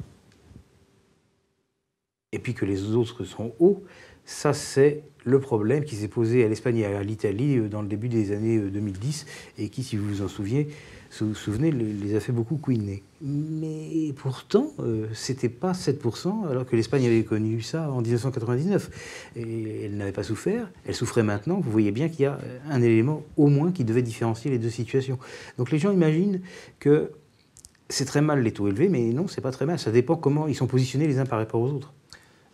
[2.37, 3.83] et puis que les autres sont hauts,
[4.27, 8.09] ça c'est le problème qui s'est posé à l'Espagne et à l'Italie dans le début
[8.09, 9.27] des années 2010,
[9.59, 10.69] et qui, si vous vous en souvenez,
[11.25, 13.03] vous souvenez, les a fait beaucoup couiner.
[13.23, 18.91] Mais pourtant, euh, c'était pas 7%, alors que l'Espagne avait connu ça en 1999.
[19.37, 21.59] Et elle n'avait pas souffert, elle souffrait maintenant.
[21.59, 22.39] Vous voyez bien qu'il y a
[22.71, 25.19] un élément au moins qui devait différencier les deux situations.
[25.57, 26.43] Donc les gens imaginent
[26.79, 27.13] que
[27.89, 29.79] c'est très mal les taux élevés, mais non, c'est pas très mal.
[29.79, 31.95] Ça dépend comment ils sont positionnés les uns par rapport aux autres.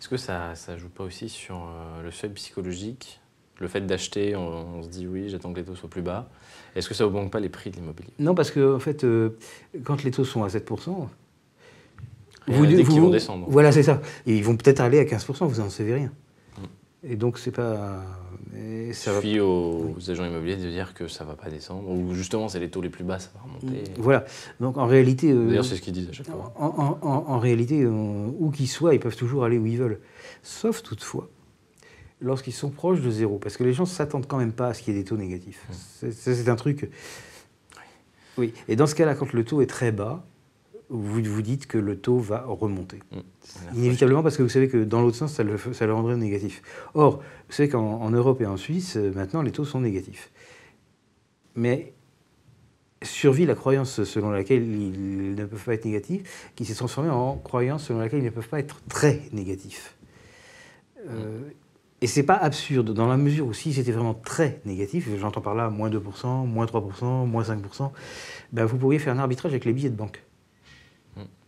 [0.02, 3.20] Est-ce que ça ne joue pas aussi sur euh, le seuil psychologique
[3.60, 6.28] Le fait d'acheter, on, se dit oui, j'attends que les taux soient plus bas.
[6.74, 8.10] Est-ce que ça augmente pas les prix de l'immobilier?
[8.18, 9.38] Non, parce que en fait, euh,
[9.84, 11.08] quand les taux sont à 7%, vous,
[12.48, 13.46] vous, vont descendre.
[13.48, 14.02] Voilà, c'est ça.
[14.26, 16.10] Et ils vont peut-être aller à 15%, vous n'en savez rien.
[17.04, 18.02] Et donc, c'est pas.
[18.56, 22.14] Et ça suffit aux, agents immobiliers de dire que ça ne va pas descendre, ou
[22.14, 23.84] justement, c'est les taux les plus bas, ça va remonter.
[23.96, 24.24] Voilà.
[24.60, 25.32] Donc, en réalité.
[25.32, 26.52] Euh, D'ailleurs, c'est ce qu'ils disent à chaque fois.
[26.56, 30.00] En, réalité, où qu'ils soient, ils peuvent toujours aller où ils veulent.
[30.42, 31.28] Sauf toutefois
[32.20, 33.38] lorsqu'ils sont proches de zéro.
[33.38, 35.08] Parce que les gens ne s'attendent quand même pas à ce qu'il y ait des
[35.08, 35.66] taux négatifs.
[36.02, 36.10] Mmh.
[36.12, 36.88] C'est un truc.
[38.38, 38.54] Oui.
[38.68, 40.24] Et dans ce cas-là, quand le taux est très bas,
[40.92, 42.98] vous vous dites que le taux va remonter.
[43.10, 43.78] Mmh.
[43.78, 46.62] Inévitablement, parce que vous savez que dans l'autre sens, ça le, ça le, rendrait négatif.
[46.94, 50.30] Or, vous savez qu'en Europe et en Suisse, euh, maintenant, les taux sont négatifs.
[51.56, 51.94] Mais
[53.02, 57.36] survit la croyance selon laquelle ils ne peuvent pas être négatifs, qui s'est transformée en
[57.36, 59.96] croyance selon laquelle ils ne peuvent pas être très négatifs.
[61.08, 61.40] Euh,
[62.00, 65.54] et c'est pas absurde, dans la mesure où si c'était vraiment très négatif, j'entends par
[65.54, 67.90] là moins 2%, moins 3%, moins 5%,
[68.52, 70.22] ben vous pourriez faire un arbitrage avec les billets de banque.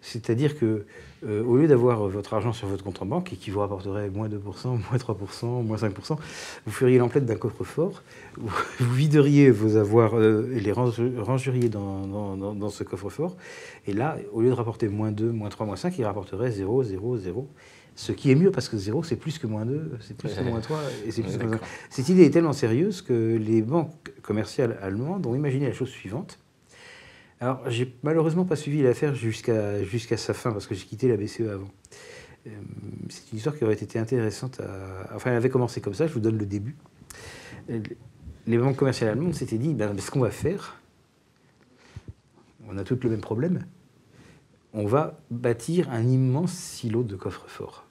[0.04, 0.84] C'est-à-dire que
[1.26, 4.10] euh, au lieu d'avoir votre argent sur votre compte en banque et qui vous rapporterait
[4.10, 4.34] moins 2%,
[4.66, 6.18] moins 3%, moins 5%,
[6.66, 8.02] vous feriez l'emplette d'un coffre-fort,
[8.36, 13.36] vous, videriez vos avoirs euh, et les rangeriez dans, dans, ce coffre-fort.
[13.86, 16.82] Et là, au lieu de rapporter moins 2, moins 3, moins 5, il rapporterait 0,
[16.82, 17.48] 0, 0.
[17.96, 20.42] Ce qui est mieux parce que 0, c'est plus que moins 2, c'est plus que
[20.42, 21.66] moins 3, et c'est plus que moins 5.
[21.88, 26.38] Cette idée est tellement sérieuse que les banques commerciales allemandes ont imaginé la chose suivante
[27.40, 31.16] alors, j'ai malheureusement pas suivi l'affaire jusqu'à jusqu'à sa fin parce que j'ai quitté la
[31.16, 31.70] BCE avant.
[32.46, 32.50] Euh,
[33.08, 35.14] c'est une histoire qui aurait été intéressante à.
[35.14, 36.76] Enfin, elle avait commencé comme ça, je vous donne le début.
[37.70, 37.80] Euh,
[38.46, 40.80] les banques commerciales allemandes s'étaient dit ben, ce qu'on va faire,
[42.68, 43.64] on a toutes le même problème,
[44.72, 47.86] on va bâtir un immense silo de coffre-fort.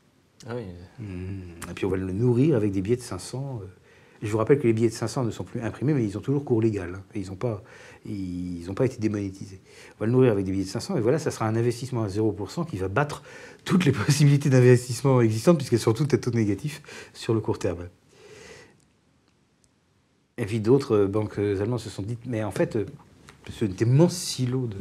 [0.48, 0.64] Ah oui.
[1.00, 1.70] Mmh.
[1.72, 3.62] Et puis on va le nourrir avec des billets de 500.
[4.22, 6.22] Je vous rappelle que les billets de 500 ne sont plus imprimés, mais ils ont
[6.22, 6.96] toujours cours légal.
[6.96, 7.04] Hein.
[7.16, 7.64] ils n'ont pas,
[8.06, 9.62] ils pas été démonétisés.
[9.96, 12.04] On va le nourrir avec des billets de 500, et voilà, ça sera un investissement
[12.04, 13.24] à 0% qui va battre
[13.66, 16.82] toutes les possibilités d'investissement existantes, puisqu'elles sont toutes à taux négatif
[17.14, 17.88] sur le court terme.
[20.38, 22.78] Et puis d'autres banques allemandes se sont dit, mais en fait,
[23.50, 24.78] ce immense silo de...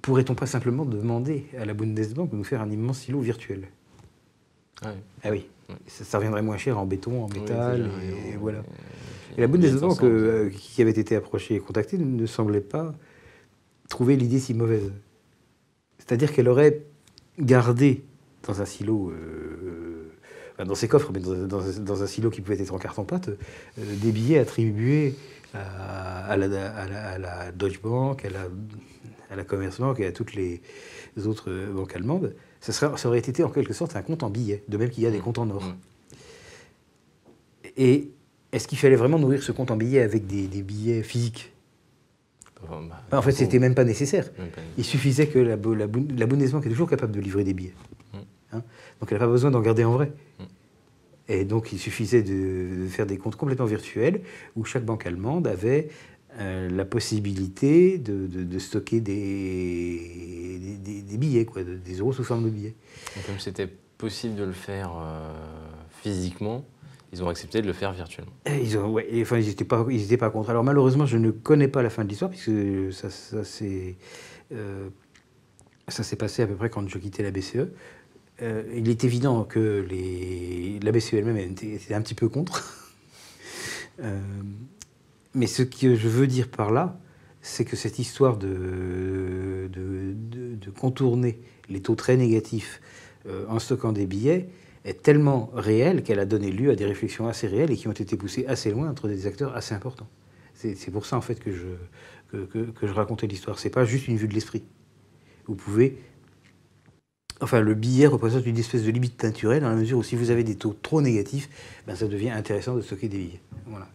[0.00, 3.68] Pourrait-on pas simplement demander à la Bundesbank de nous faire un immense silo virtuel?
[4.82, 5.00] Ah oui.
[5.22, 5.46] Ah oui.
[5.86, 8.58] Ça, reviendrait moins cher en béton, en métal, et, voilà.
[8.58, 8.62] Et
[9.36, 12.94] la Bundesbank, euh, qui avait été approchée et contactée, ne semblait pas
[13.88, 14.92] trouver l'idée si mauvaise.
[15.98, 16.82] C'est-à-dire qu'elle aurait
[17.38, 18.04] gardé
[18.46, 20.10] dans un silo, euh,
[20.64, 24.38] dans ses coffres, mais dans, un silo qui pouvait être en carton-pâte, euh, des billets
[24.38, 25.14] attribués
[25.54, 28.48] à, la, Deutsche Bank, à la,
[29.30, 30.62] à la Commerzbank et à toutes les
[31.26, 32.34] autres banques allemandes
[32.70, 35.10] ça, aurait été en quelque sorte un compte en billets, de même qu'il y a
[35.10, 35.22] des mmh.
[35.22, 35.64] comptes en or.
[35.64, 35.76] Mmh.
[37.76, 38.10] Et
[38.52, 41.52] est-ce qu'il fallait vraiment nourrir ce compte en billets avec des, billets physiques
[42.68, 44.30] bah, En fait, c'était même pas nécessaire.
[44.78, 45.86] Il suffisait que la, la,
[46.16, 47.74] la Bundesbank est toujours capable de livrer des billets.
[48.12, 48.18] Mmh.
[48.54, 48.62] Hein.
[49.00, 50.12] donc elle n'a pas besoin d'en garder en vrai.
[51.28, 54.20] Et donc il suffisait de, faire des comptes complètement virtuels
[54.56, 55.88] où chaque banque allemande avait
[56.38, 62.74] euh, la possibilité de, stocker des, des, billets, quoi, des euros sous forme de billets.
[63.26, 65.32] comme c'était possible de le faire euh,
[66.02, 66.64] physiquement,
[67.12, 68.32] ils ont accepté de le faire virtuellement.
[68.46, 68.78] ils
[69.46, 69.84] n'étaient pas,
[70.18, 70.50] pas contre.
[70.50, 73.96] Alors malheureusement, je ne connais pas la fin de l'histoire, puisque ça, ça s'est
[74.52, 74.88] euh,
[76.18, 77.68] passé à peu près quand je quittais la BCE.
[78.40, 79.86] il est évident que
[80.82, 82.90] la BCE elle-même était, un petit peu contre.
[85.34, 86.98] Mais ce que je veux dire par là,
[87.42, 89.68] c'est que cette histoire de,
[90.78, 91.38] contourner
[91.68, 92.80] les taux très négatifs
[93.26, 94.48] euh, en stockant des billets
[94.84, 97.92] est tellement réelle qu'elle a donné lieu à des réflexions assez réelles et qui ont
[97.92, 100.08] été poussées assez loin entre des acteurs assez importants.
[100.54, 101.66] C'est pour ça en fait que je,
[102.30, 103.58] que, que, je racontais l'histoire.
[103.58, 104.62] C'est pas juste une vue de l'esprit.
[105.46, 105.98] Vous pouvez
[107.42, 110.30] Enfin, le billet représente une espèce de limite naturelle dans la mesure où si vous
[110.30, 111.48] avez des taux trop négatifs,
[111.88, 113.40] ben, ça devient intéressant de stocker des billets.
[113.66, 113.88] Voilà.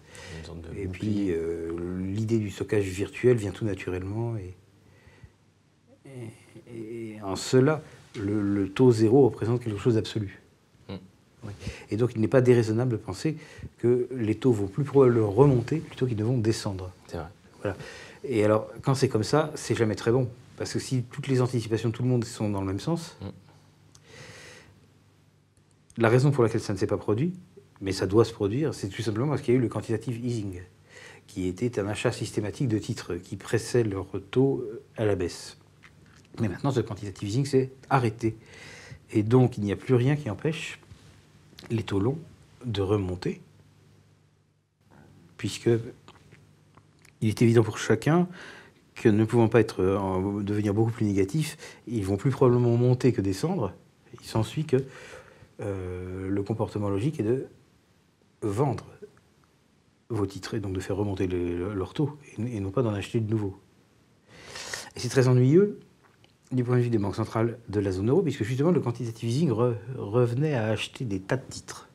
[0.75, 1.71] Et puis, euh,
[2.01, 4.35] l'idée du stockage virtuel vient tout naturellement.
[4.35, 4.53] Et,
[6.75, 7.81] et, en cela,
[8.19, 10.41] le, taux zéro représente quelque chose d'absolu.
[11.89, 13.37] Et donc, il n'est pas déraisonnable de penser
[13.77, 16.91] que les taux vont plus probablement remonter plutôt qu'ils ne vont descendre.
[17.07, 17.27] C'est vrai.
[17.61, 17.77] Voilà.
[18.23, 20.29] Et alors, quand c'est comme ça, c'est jamais très bon.
[20.57, 23.15] Parce que si toutes les anticipations de tout le monde sont dans le même sens,
[23.21, 23.27] hmm.
[25.97, 27.33] la raison pour laquelle ça ne s'est pas produit,
[27.79, 30.23] mais ça doit se produire, c'est tout simplement parce qu'il y a eu le quantitative
[30.25, 30.61] easing,
[31.27, 34.65] qui était un achat systématique de titres qui pressait leur taux
[34.97, 35.57] à la baisse.
[36.39, 38.35] Mais maintenant, ce quantitative easing s'est arrêté.
[39.11, 40.79] Et donc, il n'y a plus rien qui empêche
[41.70, 42.20] les taux longs
[42.65, 43.41] de remonter,
[45.38, 45.70] puisque
[47.22, 48.28] il est évident pour chacun
[48.95, 49.84] que ne pouvant pas être,
[50.43, 51.57] devenir beaucoup plus négatifs,
[51.88, 53.74] ils vont plus probablement monter que descendre.
[54.20, 54.78] Il s'ensuit que
[55.61, 57.47] euh, le comportement logique est de
[58.41, 58.86] vendre
[60.09, 63.30] vos titres et donc de faire remonter leur taux et, non pas d'en acheter de
[63.30, 63.57] nouveaux.
[64.95, 65.80] Et c'est très ennuyeux
[66.51, 69.29] du point de vue des banques centrales de la zone euro, puisque justement le quantitative
[69.29, 71.89] easing revenait à acheter des tas de titres.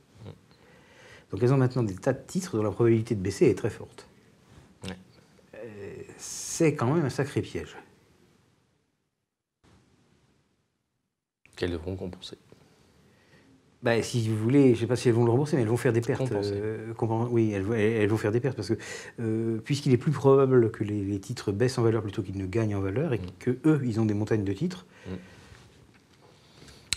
[1.30, 3.70] Donc elles ont maintenant des tas de titres dont la probabilité de baisser est très
[3.70, 4.06] forte.
[5.54, 7.76] Euh, c'est quand même un sacré piège.
[11.56, 12.36] Qu'elles devront compenser.
[13.82, 15.68] Bah, si vous voulez, je ne sais pas si elles vont le rembourser, mais elles
[15.68, 16.30] vont faire des pertes.
[16.30, 16.92] Euh,
[17.30, 18.74] oui, elles, vont faire des pertes parce que
[19.20, 22.76] euh, puisqu'il est plus probable que les, titres baissent en valeur plutôt qu'ils ne gagnent
[22.76, 23.22] en valeur et mm.
[23.40, 24.86] que eux, ils ont des montagnes de titres.
[25.08, 25.14] Mm.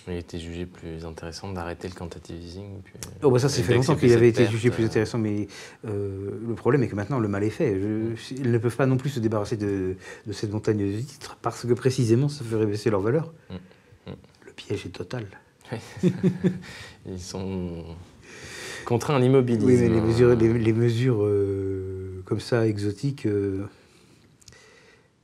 [0.08, 2.82] Il était jugé plus intéressant d'arrêter le quantitative easing.
[2.84, 5.18] Puis, oh bah ça, c'est fait longtemps qu'il avait été jugé perte, plus euh, intéressant,
[5.18, 5.48] mais
[5.88, 7.74] euh, le problème est que maintenant le mal est fait.
[7.74, 9.96] Je- ils ne peuvent pas non plus se débarrasser de,
[10.28, 13.34] de cette montagne de titres parce que précisément ça ferait baisser leur valeur.
[13.50, 14.12] Mm.
[14.12, 14.16] Mm.
[14.46, 15.26] Le piège est total.
[17.08, 17.84] Ils sont
[18.86, 19.66] contraints à l'immobilisme.
[19.68, 23.66] Oui, mais les mesures, les, les mesures euh, comme ça exotiques, euh,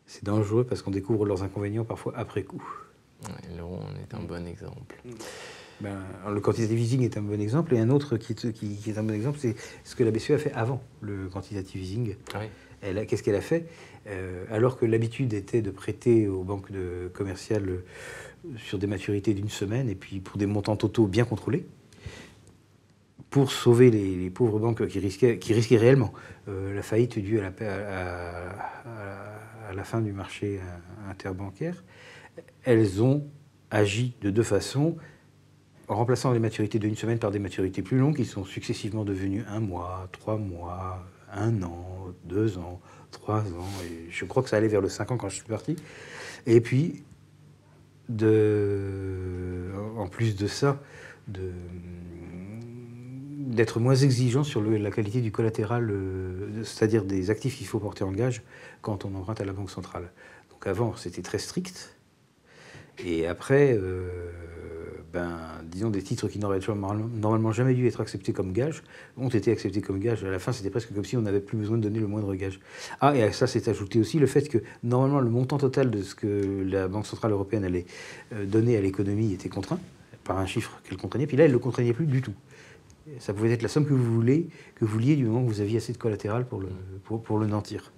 [0.06, 2.64] c'est dangereux parce qu'on découvre leurs inconvénients parfois après coup.
[3.24, 4.96] Ouais, L'euro en est un bon exemple.
[5.80, 8.76] Ben, alors, le quantitative easing est un bon exemple, et un autre qui est, qui-
[8.76, 11.82] qui est un bon exemple, c'est ce que la BCE a fait avant le quantitative
[11.82, 12.16] easing.
[12.36, 12.46] Oui.
[12.82, 13.66] Elle a- Qu'est-ce qu'elle a fait?
[14.08, 17.84] Euh, Alors que l'habitude était de prêter aux banques de, commerciales euh,
[18.58, 21.66] sur des maturités d'une semaine, et puis pour des montants totaux bien contrôlés,
[23.30, 25.40] pour sauver les, pauvres banques qui risquaient,
[25.78, 26.12] réellement
[26.50, 27.52] euh, la faillite due à
[29.74, 31.82] la fin du marché euh, interbancaire,
[32.64, 33.26] elles ont
[33.70, 34.98] agi de deux façons,
[35.88, 39.44] en remplaçant les maturités d'une semaine par des maturités plus longues, qui sont successivement devenues
[39.48, 42.82] un mois, trois mois, un an, deux ans,
[43.12, 45.46] trois ans, et je crois que ça allait vers le cinq ans quand je suis
[45.46, 45.78] parti.
[46.46, 47.04] Et puis,
[48.16, 50.82] de, en plus de ça,
[53.52, 58.04] d'être moins exigeant sur la qualité du collatéral, euh, c'est-à-dire des actifs qu'il faut porter
[58.04, 58.44] en gage
[58.82, 60.12] quand on emprunte à la Banque centrale.
[60.50, 61.96] Donc avant, c'était très strict.
[63.04, 64.32] Et après, euh,
[65.12, 65.40] ben,
[65.82, 68.84] disons, des titres qui n'auraient normalement jamais dû être acceptés comme gage
[69.18, 70.24] ont été acceptés comme gage.
[70.24, 72.34] À la fin, c'était presque comme si on n'avait plus besoin de donner le moindre
[72.36, 72.60] gage.
[73.00, 76.04] Ah, et à ça s'est ajouté aussi le fait que normalement le montant total de
[76.04, 77.86] ce que la Banque Centrale Européenne allait
[78.34, 79.80] euh, donner à l'économie était contraint
[80.24, 81.26] par un chiffre qu'elle contraignait.
[81.26, 82.34] Puis là, elle ne le contraignait plus du tout.
[83.18, 85.62] Ça pouvait être la somme que vous voulez, que vous vouliez du moment que vous
[85.62, 86.68] aviez assez de collatéral pour le,
[87.04, 87.92] pour, pour le nantir.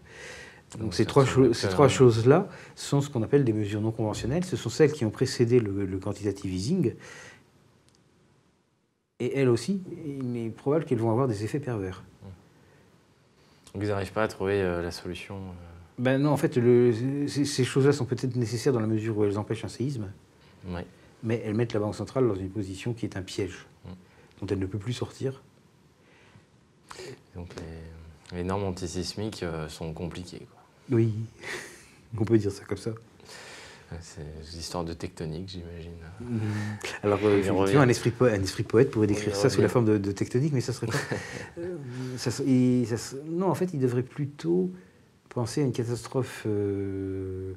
[0.72, 1.90] Donc Donc, ces trois, cho- ces trois hein.
[1.90, 4.46] choses-là sont ce qu'on appelle des mesures non conventionnelles.
[4.46, 6.94] Ce sont celles qui ont précédé le, le quantitative easing.
[9.20, 12.04] Et elles aussi, il est probable qu'elles vont avoir des effets pervers.
[13.74, 15.36] Donc ils n'arrivent pas à trouver euh, la solution.
[15.36, 15.54] euh.
[16.00, 19.24] Ben non, en fait, le- ces, ces choses-là sont peut-être nécessaires dans la mesure où
[19.24, 20.12] elles empêchent un séisme,
[21.24, 23.90] mais elles mettent la Banque centrale dans une position qui est un piège, Mm.
[24.42, 25.42] dont elle ne peut plus sortir.
[27.36, 30.48] Donc les, les normes antisismiques euh, sont compliquées.
[30.52, 30.98] Quoi.
[30.98, 31.14] Oui,
[32.18, 32.92] on peut dire ça comme ça.
[34.02, 34.22] C'est
[34.52, 35.92] des histoires de tectonique, j'imagine.
[37.04, 39.86] Alors, euh, effectivement, un esprit, po- un esprit poète pourrait décrire ça sous la forme
[39.86, 40.98] de, de tectonique, mais ça serait pas.
[41.60, 41.76] Euh,
[42.18, 42.44] ça ça
[43.26, 44.72] non, en fait, il devrait plutôt
[45.30, 47.54] penser à une catastrophe euh,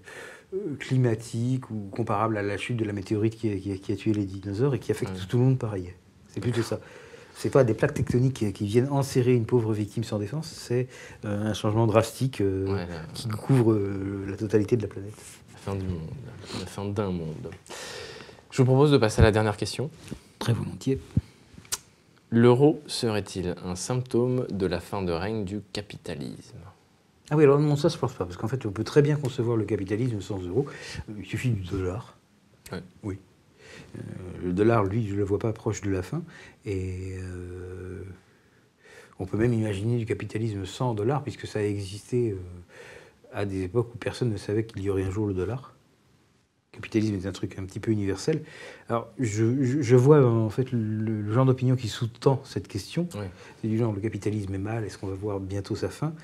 [0.78, 3.96] climatique ou comparable à la chute de la météorite qui a, qui a- qui a
[3.96, 5.26] tué les dinosaures et qui affecte Ouais.
[5.28, 5.92] tout le monde pareil.
[6.28, 6.80] C'est plutôt ça.
[7.38, 10.88] C'est pas des plaques tectoniques qui, qui viennent enserrer une pauvre victime sans défense, c'est
[11.22, 15.12] un changement drastique euh, Ouais, qui couvre euh, la totalité de la planète.
[15.66, 16.14] Fin du monde,
[16.60, 17.50] la fin d'un monde.
[18.52, 19.90] Je vous propose de passer à la dernière question.
[20.38, 21.00] Très volontiers.
[22.30, 26.58] L'euro serait-il un symptôme de la fin de règne du capitalisme?
[27.30, 29.16] Ah oui, alors non, ça, je pense pas, parce qu'en fait, on peut très bien
[29.16, 30.66] concevoir le capitalisme sans euro.
[31.08, 32.16] Euh, Il suffit du dollar.
[32.70, 32.82] Ouais.
[33.02, 33.18] Oui.
[33.96, 34.00] Euh,
[34.44, 36.22] le dollar, lui, je ne le vois pas proche de la fin.
[36.64, 38.04] Et euh,
[39.18, 42.36] on peut même imaginer du capitalisme sans dollar, puisque ça a existé euh,
[43.36, 45.74] à des époques où personne ne savait qu'il y aurait un jour le dollar.
[46.72, 48.42] Le capitalisme est un truc un petit peu universel.
[48.88, 50.78] Alors, je, je- je vois en fait le,
[51.22, 53.08] le genre d'opinion qui sous-tend cette question.
[53.60, 56.14] C'est du genre, le capitalisme est mal, est-ce qu'on va voir bientôt sa fin?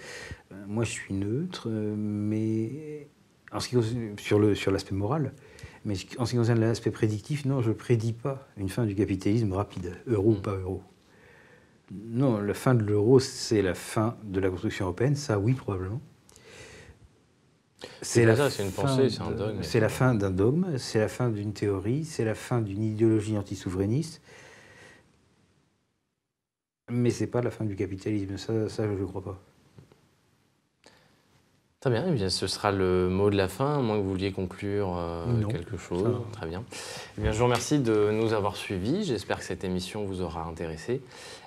[0.53, 3.09] Euh, Moi, je suis neutre, euh, mais
[3.53, 5.33] en ce qui concerne- sur le sur l'aspect moral,
[5.85, 8.95] mais en ce qui concerne l'aspect prédictif, non, je ne prédis pas une fin du
[8.95, 10.83] capitalisme rapide, euro ou pas euro.
[11.91, 16.01] Non, la fin de l'euro, c'est la fin de la construction européenne, ça oui, probablement.
[18.01, 19.63] C'est la c'est une fin pensée, c'est un de- dogme.
[19.63, 23.37] C'est la fin d'un dogme, c'est la fin d'une théorie, c'est la fin d'une idéologie
[23.39, 24.21] anti-souverainiste.
[26.91, 29.39] Mais c'est pas la fin du capitalisme, ça, ça je ne crois pas.
[31.81, 34.11] Très bien, eh bien, ce sera le mot de la fin, à moins que vous
[34.11, 36.21] vouliez conclure euh, Non, quelque chose.
[36.31, 36.63] Très bien.
[37.19, 37.33] Eh bien.
[37.33, 39.03] Je vous remercie de nous avoir suivis.
[39.03, 41.03] J'espère que cette émission vous aura intéressé.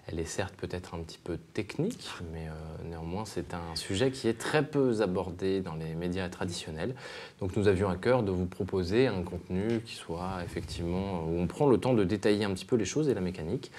[0.08, 4.28] Elle est certes peut-être un petit peu technique, mais euh, néanmoins c'est un sujet qui
[4.28, 6.94] est très peu abordé dans les médias traditionnels.
[7.40, 11.48] Donc nous avions à cœur de vous proposer un contenu qui soit effectivement où on
[11.48, 13.72] prend le temps de détailler un petit peu les choses et la mécanique.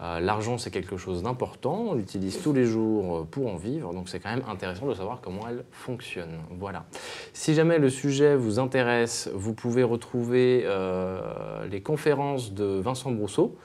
[0.00, 3.92] Euh, L'argent c'est quelque chose d'important, on l'utilise tous les jours euh, pour en vivre,
[3.92, 6.38] donc c'est quand même intéressant de savoir comment elle fonctionne.
[6.50, 6.84] Voilà.
[7.32, 13.56] Si jamais le sujet vous intéresse, vous pouvez retrouver euh, les conférences de Vincent Brousseau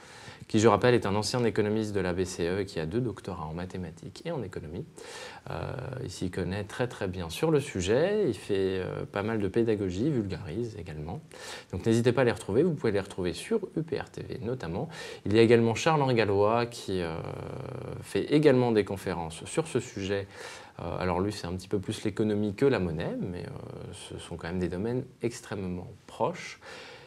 [0.48, 3.54] qui, je rappelle, est un ancien économiste de la BCE qui a deux doctorats en
[3.54, 4.84] mathématiques et en économie.
[6.02, 8.82] il s'y connaît très très bien sur le sujet, il fait
[9.12, 11.20] pas mal de pédagogie, vulgarise également.
[11.72, 14.88] Donc n'hésitez pas à les retrouver, vous pouvez les retrouver sur UPR TV notamment.
[15.26, 17.02] Il y a également Charles-Henri Gallois qui
[18.02, 20.26] fait également des conférences sur ce sujet
[20.80, 24.18] euh, alors lui, c'est un petit peu plus l'économie que la monnaie, mais euh, ce
[24.18, 26.60] sont quand même des domaines extrêmement proches.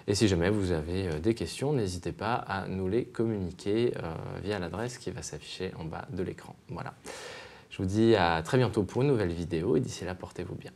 [0.07, 4.13] Et si jamais vous avez euh, des questions, n'hésitez pas à nous les communiquer euh,
[4.43, 6.55] via l'adresse qui va s'afficher en bas de l'écran.
[6.69, 6.93] Voilà.
[7.69, 10.71] Je vous dis à très bientôt pour une nouvelle vidéo et d'ici là, portez-vous bien.